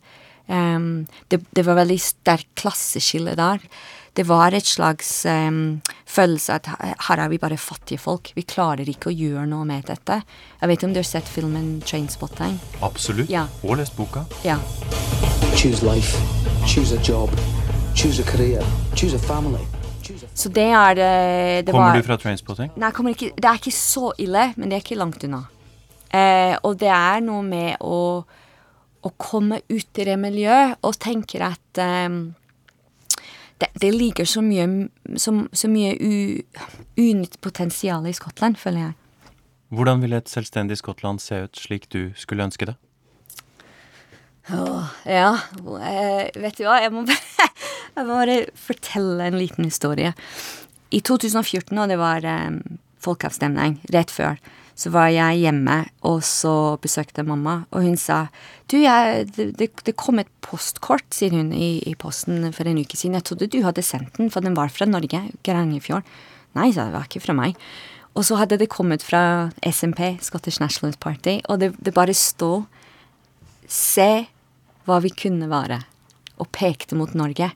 Det, 0.50 1.40
det, 1.40 1.64
var 1.66 1.78
veldig 1.78 2.00
sterkt 2.02 2.52
klasseskille 2.60 3.36
der. 3.38 3.64
Det 4.16 4.26
var 4.28 4.56
et 4.58 4.66
slags 4.66 5.26
um, 5.30 5.82
følelse 6.10 6.58
at 6.58 6.70
her 7.08 7.22
er 7.24 7.30
vi 7.30 7.38
bare 7.38 7.58
fattige 7.58 8.02
folk. 8.02 8.32
Vi 8.36 8.42
klarer 8.42 8.90
ikke 8.90 9.12
å 9.12 9.16
gjøre 9.16 9.46
noe 9.48 9.68
med 9.70 9.88
dette. 9.88 10.22
Jeg 10.62 10.72
vet 10.72 10.86
om 10.88 10.94
du 10.94 11.00
har 11.00 11.08
sett 11.08 11.30
filmen 11.30 11.82
'Trainspotting'? 11.86 12.58
Absolutt. 12.82 13.30
Ja. 13.30 13.46
Og 13.64 13.78
lest 13.78 13.96
boka. 13.96 14.26
Ja. 14.44 14.58
Choose 15.56 15.86
life. 15.86 16.18
Choose 16.68 16.96
a 16.96 17.02
job. 17.02 17.30
Choose 17.96 18.22
a 18.22 18.26
career. 18.26 18.64
Choose 18.96 19.16
a 19.16 19.20
family. 19.20 19.66
Så 20.34 20.50
det 20.50 20.70
er 20.74 20.94
det, 20.96 21.66
det 21.68 21.74
Kommer 21.74 21.94
var, 21.94 21.98
du 21.98 22.04
fra 22.04 22.18
Trainspotting? 22.18 22.72
Nei, 22.76 22.90
ikke, 23.12 23.32
det 23.36 23.46
er 23.46 23.60
ikke 23.60 23.76
så 23.76 24.12
ille, 24.18 24.54
men 24.58 24.70
det 24.70 24.80
er 24.80 24.84
ikke 24.84 24.98
langt 24.98 25.24
unna. 25.24 25.44
Eh, 26.10 26.56
og 26.64 26.80
det 26.82 26.90
er 26.90 27.22
noe 27.22 27.44
med 27.46 27.84
å, 27.86 28.24
å 29.06 29.12
komme 29.18 29.62
ut 29.70 30.02
i 30.02 30.08
det 30.08 30.18
miljøet 30.18 30.80
og 30.82 30.98
tenke 30.98 31.42
at 31.46 31.82
eh, 31.84 32.10
det, 33.60 33.70
det, 33.82 33.92
ligger 33.92 34.26
så 34.26 34.42
mye, 34.44 34.68
så, 35.20 35.34
så 35.52 35.70
mye 35.72 35.96
unytt 36.98 37.40
potensial 37.44 38.08
i 38.08 38.16
Skottland, 38.16 38.58
føler 38.60 38.90
jeg. 38.90 38.98
Hvordan 39.70 40.02
ville 40.02 40.18
et 40.18 40.32
selvstendig 40.32 40.80
Skottland 40.80 41.22
se 41.22 41.44
ut 41.46 41.60
slik 41.60 41.90
du 41.94 42.10
skulle 42.18 42.48
ønske 42.48 42.72
det? 42.72 42.78
Åh, 44.50 44.86
ja, 45.06 45.34
eh, 45.86 46.30
vet 46.42 46.58
du 46.58 46.64
hva, 46.66 46.80
jeg 46.82 46.94
må, 46.94 47.04
bare, 47.06 47.50
jeg 47.96 48.08
må 48.08 48.16
bare 48.18 48.38
fortelle 48.58 49.28
en 49.30 49.38
liten 49.38 49.68
historie. 49.68 50.16
I 50.90 51.04
2014, 51.06 51.76
og 51.78 51.92
det 51.92 52.00
var 52.02 52.26
um, 52.26 52.64
folkeavstemning 53.04 53.78
rett 53.94 54.10
før, 54.10 54.40
så 54.80 54.92
var 54.94 55.10
jeg 55.12 55.42
hjemme, 55.42 55.82
og 56.08 56.22
så 56.24 56.54
besøkte 56.80 57.26
mamma, 57.28 57.64
og 57.76 57.84
hun 57.84 57.98
sa 58.00 58.28
Du, 58.72 58.78
jeg, 58.80 59.26
det, 59.36 59.72
det, 59.84 59.96
kom 59.98 60.22
et 60.22 60.30
postkort, 60.46 61.08
sier 61.12 61.34
hun, 61.34 61.50
i, 61.52 61.82
i, 61.90 61.96
posten 62.00 62.46
for 62.54 62.70
en 62.70 62.80
uke 62.80 62.96
siden. 62.96 63.18
Jeg 63.18 63.26
trodde 63.28 63.50
du 63.50 63.64
hadde 63.66 63.84
sendt 63.84 64.20
den, 64.20 64.30
for 64.32 64.46
den 64.46 64.56
var 64.56 64.70
fra 64.72 64.86
Norge, 64.88 65.24
Grangefjord. 65.44 66.06
Nei, 66.56 66.70
sa 66.72 66.86
det 66.88 66.96
var 66.96 67.10
ikke 67.10 67.24
fra 67.24 67.36
meg. 67.36 67.58
Og 68.14 68.28
så 68.28 68.38
hadde 68.40 68.60
det 68.62 68.70
kommet 68.72 69.04
fra 69.06 69.50
SMP, 69.66 70.20
Scottish 70.24 70.62
National 70.62 70.96
Party, 71.02 71.40
og 71.50 71.60
det, 71.64 71.74
det 71.82 71.96
bare 71.96 72.16
stod 72.18 72.70
Se 73.70 74.26
hva 74.88 74.96
vi 75.04 75.12
kunne 75.14 75.46
være, 75.46 75.76
og 76.42 76.48
pekte 76.56 76.98
mot 76.98 77.12
Norge. 77.14 77.52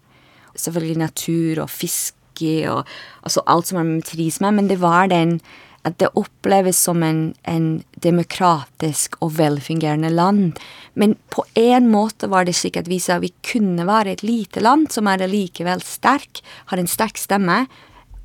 Selvfølgelig 0.54 1.00
natur 1.02 1.64
og 1.64 1.72
fiske 1.74 2.52
og 2.70 2.84
altså 3.26 3.42
alt 3.50 3.70
som 3.70 3.80
har 3.80 3.88
med 3.88 4.06
turisme, 4.06 4.52
men 4.54 4.70
det 4.70 4.78
var 4.82 5.10
den 5.10 5.40
at 5.84 5.98
det 6.00 6.12
oppleves 6.20 6.80
som 6.80 7.04
en, 7.04 7.34
en 7.44 7.84
demokratisk 8.04 9.18
og 9.24 9.34
velfungerende 9.38 10.12
land. 10.14 10.60
Men 10.96 11.18
på 11.34 11.44
en 11.60 11.90
måte 11.92 12.30
var 12.32 12.48
det 12.48 12.56
slik 12.56 12.80
at 12.80 12.88
vi 12.92 13.02
sa 13.04 13.20
vi 13.20 13.34
kunne 13.46 13.88
være 13.88 14.16
et 14.16 14.24
lite 14.24 14.64
land 14.64 14.92
som 14.96 15.10
er 15.12 15.26
likevel 15.28 15.84
sterk, 15.84 16.40
har 16.72 16.80
en 16.80 16.90
sterk 16.90 17.20
stemme, 17.20 17.66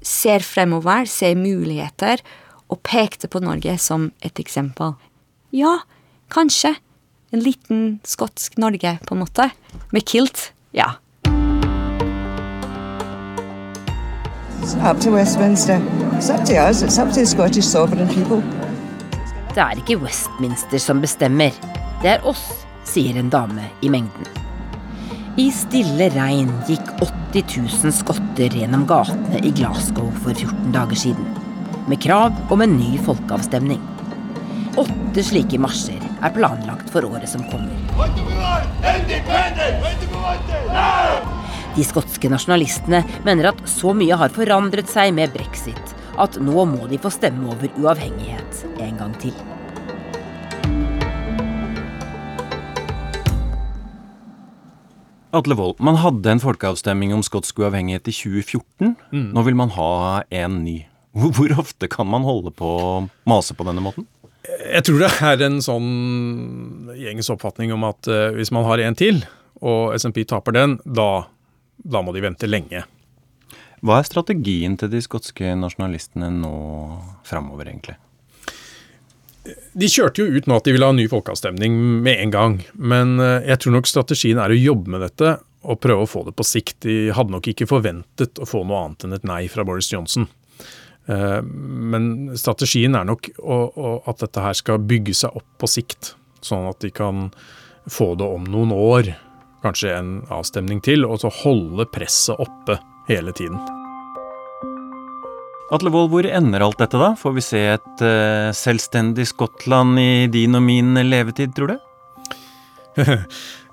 ser 0.02 0.44
fremover, 0.46 1.08
ser 1.10 1.34
muligheter, 1.38 2.22
og 2.68 2.82
pekte 2.84 3.30
på 3.32 3.40
Norge 3.40 3.74
som 3.80 4.10
et 4.24 4.38
eksempel. 4.38 4.92
Ja, 5.56 5.78
kanskje 6.30 6.74
en 7.32 7.42
liten 7.44 7.98
skotsk 8.06 8.58
Norge, 8.60 8.98
på 9.04 9.16
en 9.16 9.22
måte. 9.24 9.50
Med 9.92 10.06
kilt. 10.08 10.50
Ja. 10.76 10.94
Det 19.54 19.62
er 19.64 19.80
ikke 19.80 19.96
Westminster 20.02 20.82
som 20.82 21.00
bestemmer. 21.00 21.56
Det 22.02 22.10
er 22.12 22.26
oss, 22.28 22.42
sier 22.84 23.16
en 23.16 23.30
dame 23.32 23.64
i 23.80 23.88
mengden. 23.92 24.28
I 25.38 25.48
stille 25.54 26.10
regn 26.12 26.50
gikk 26.68 26.90
80 26.98 27.56
000 27.86 27.94
skotter 27.94 28.56
gjennom 28.60 28.84
gatene 28.90 29.40
i 29.40 29.54
Glasgow 29.56 30.10
for 30.20 30.34
14 30.34 30.72
dager 30.74 30.98
siden. 30.98 31.28
Med 31.88 32.02
krav 32.04 32.36
om 32.52 32.60
en 32.64 32.76
ny 32.76 32.98
folkeavstemning. 33.06 33.80
Åtte 34.78 35.24
slike 35.24 35.58
marsjer 35.62 36.02
er 36.20 36.34
planlagt 36.34 36.90
for 36.92 37.08
året 37.08 37.30
som 37.30 37.46
kommer. 37.48 37.72
De 41.78 41.84
skotske 41.86 42.26
nasjonalistene 42.26 43.04
mener 43.22 43.52
at 43.52 43.60
så 43.70 43.92
mye 43.94 44.16
har 44.18 44.32
forandret 44.34 44.88
seg 44.90 45.12
med 45.14 45.30
brexit 45.30 45.92
at 46.18 46.34
nå 46.42 46.64
må 46.66 46.88
de 46.90 46.98
få 46.98 47.12
stemme 47.14 47.52
over 47.52 47.70
uavhengighet 47.78 48.64
en 48.82 48.96
gang 48.98 49.12
til. 49.22 49.36
Atle 55.38 55.54
Wold, 55.54 55.78
man 55.78 56.00
hadde 56.02 56.34
en 56.34 56.42
folkeavstemning 56.42 57.14
om 57.14 57.22
skotsk 57.22 57.62
uavhengighet 57.62 58.10
i 58.10 58.16
2014. 58.16 58.96
Mm. 59.14 59.30
Nå 59.38 59.46
vil 59.46 59.60
man 59.62 59.70
ha 59.78 59.92
en 60.34 60.58
ny. 60.66 60.80
Hvor 61.14 61.54
ofte 61.62 61.86
kan 61.94 62.10
man 62.10 62.26
holde 62.26 62.50
på 62.58 62.74
å 62.74 62.92
mase 63.30 63.54
på 63.54 63.70
denne 63.70 63.86
måten? 63.86 64.10
Jeg 64.66 64.82
tror 64.88 65.04
det 65.04 65.14
er 65.30 65.46
en 65.46 65.62
sånn 65.62 66.90
gjengens 66.98 67.30
oppfatning 67.30 67.70
om 67.76 67.86
at 67.86 68.10
uh, 68.10 68.32
hvis 68.34 68.50
man 68.50 68.66
har 68.66 68.82
en 68.82 68.98
til, 68.98 69.22
og 69.62 69.94
SMP 69.94 70.24
taper 70.26 70.58
den, 70.58 70.80
da, 70.82 71.28
da, 71.78 72.02
må 72.02 72.14
de 72.14 72.24
vente 72.24 72.48
lenge. 72.50 72.84
Hva 73.84 74.00
er 74.00 74.08
strategien 74.08 74.74
til 74.78 74.90
de 74.90 75.00
skotske 75.04 75.54
nasjonalistene 75.58 76.30
nå 76.34 76.54
framover, 77.26 77.70
egentlig? 77.70 77.98
De 79.48 79.88
kjørte 79.88 80.24
jo 80.24 80.34
ut 80.34 80.48
nå 80.50 80.58
at 80.58 80.66
de 80.66 80.74
ville 80.74 80.88
ha 80.88 80.92
ny 80.92 81.06
folkeavstemning 81.08 81.76
med 82.04 82.24
en 82.24 82.34
gang. 82.34 82.56
Men 82.74 83.16
uh, 83.22 83.38
jeg 83.46 83.62
tror 83.62 83.78
nok 83.78 83.88
strategien 83.88 84.40
er 84.42 84.52
å 84.52 84.58
jobbe 84.58 84.92
med 84.92 85.06
dette 85.06 85.38
og 85.68 85.80
prøve 85.82 86.04
å 86.04 86.10
få 86.10 86.24
det 86.26 86.34
på 86.36 86.46
sikt. 86.46 86.80
De 86.84 87.14
hadde 87.14 87.32
nok 87.34 87.48
ikke 87.50 87.68
forventet 87.70 88.42
å 88.42 88.48
få 88.48 88.64
noe 88.66 88.82
annet 88.84 89.06
enn 89.06 89.16
et 89.16 89.26
nei 89.26 89.44
fra 89.50 89.64
Boris 89.66 89.90
Johnson. 89.92 90.28
Eh, 91.08 91.40
men 91.42 92.36
strategien 92.38 92.96
er 92.96 93.06
nok 93.08 93.30
at 93.40 94.22
dette 94.22 94.44
her 94.44 94.56
skal 94.56 94.82
bygge 94.84 95.16
seg 95.16 95.38
opp 95.40 95.48
på 95.60 95.70
sikt, 95.70 96.12
sånn 96.44 96.68
at 96.68 96.82
de 96.84 96.92
kan 96.94 97.30
få 97.88 98.12
det 98.20 98.28
om 98.28 98.44
noen 98.48 98.74
år, 98.76 99.14
kanskje 99.64 99.96
en 99.96 100.12
avstemning 100.32 100.82
til, 100.84 101.06
og 101.08 101.20
så 101.22 101.32
holde 101.42 101.88
presset 101.92 102.38
oppe 102.38 102.78
hele 103.08 103.34
tiden. 103.36 103.58
Atle 105.68 105.92
Wold, 105.92 106.08
hvor 106.12 106.24
ender 106.24 106.64
alt 106.64 106.78
dette, 106.80 106.96
da? 106.96 107.12
Får 107.18 107.34
vi 107.36 107.44
se 107.44 107.60
et 107.74 108.00
uh, 108.00 108.48
selvstendig 108.56 109.26
Skottland 109.28 110.00
i 110.00 110.12
din 110.32 110.56
og 110.56 110.64
min 110.64 110.96
levetid, 111.04 111.52
tror 111.56 111.74
du? 111.74 111.76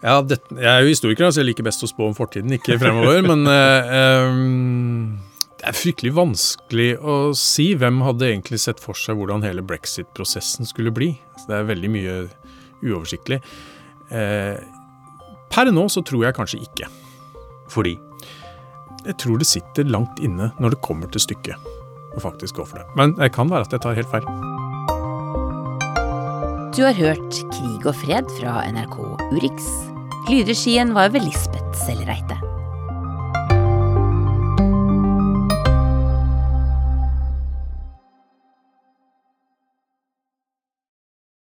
ja, 0.05 0.17
det, 0.27 0.41
jeg 0.51 0.71
er 0.73 0.83
jo 0.83 0.91
historiker, 0.91 1.29
så 1.31 1.41
jeg 1.41 1.53
liker 1.53 1.67
best 1.67 1.85
å 1.87 1.89
spå 1.89 2.09
om 2.09 2.17
fortiden, 2.17 2.51
ikke 2.57 2.75
fremover. 2.81 3.23
men 3.23 3.47
uh, 3.47 4.27
um, 4.27 5.15
det 5.55 5.71
er 5.71 5.77
fryktelig 5.79 6.11
vanskelig 6.17 6.89
å 6.99 7.15
si. 7.39 7.71
Hvem 7.79 8.03
hadde 8.05 8.27
egentlig 8.27 8.59
sett 8.65 8.83
for 8.83 8.99
seg 8.99 9.15
hvordan 9.21 9.45
hele 9.47 9.63
brexit-prosessen 9.65 10.67
skulle 10.67 10.91
bli? 10.93 11.13
Så 11.39 11.47
det 11.53 11.61
er 11.61 11.71
veldig 11.71 11.93
mye 11.95 12.17
uoversiktlig. 12.83 13.39
Uh, 14.11 14.59
per 15.55 15.71
nå 15.71 15.87
så 15.91 16.03
tror 16.03 16.25
jeg 16.27 16.35
kanskje 16.35 16.61
ikke. 16.65 16.89
Fordi? 17.71 17.95
Jeg 19.05 19.17
tror 19.21 19.39
det 19.39 19.47
sitter 19.47 19.87
langt 19.87 20.19
inne 20.19 20.49
når 20.59 20.75
det 20.75 20.83
kommer 20.85 21.09
til 21.13 21.23
stykket 21.23 21.71
å 22.15 22.23
faktisk 22.23 22.59
gå 22.59 22.65
for 22.67 22.81
det. 22.81 22.87
Men 22.99 23.15
det 23.19 23.31
kan 23.35 23.51
være 23.51 23.67
at 23.67 23.75
jeg 23.75 23.83
tar 23.83 23.97
helt 23.97 24.11
feil. 24.11 24.27
Du 26.75 26.81
har 26.83 26.97
hørt 26.97 27.39
Krig 27.53 27.85
og 27.87 27.95
fred 28.01 28.27
fra 28.35 28.57
NRK 28.67 28.97
Urix. 29.31 29.69
Lydregien 30.27 30.91
var 30.97 31.13
ved 31.13 31.23
Lisbeth 31.23 31.85
Sellereite. 31.85 32.54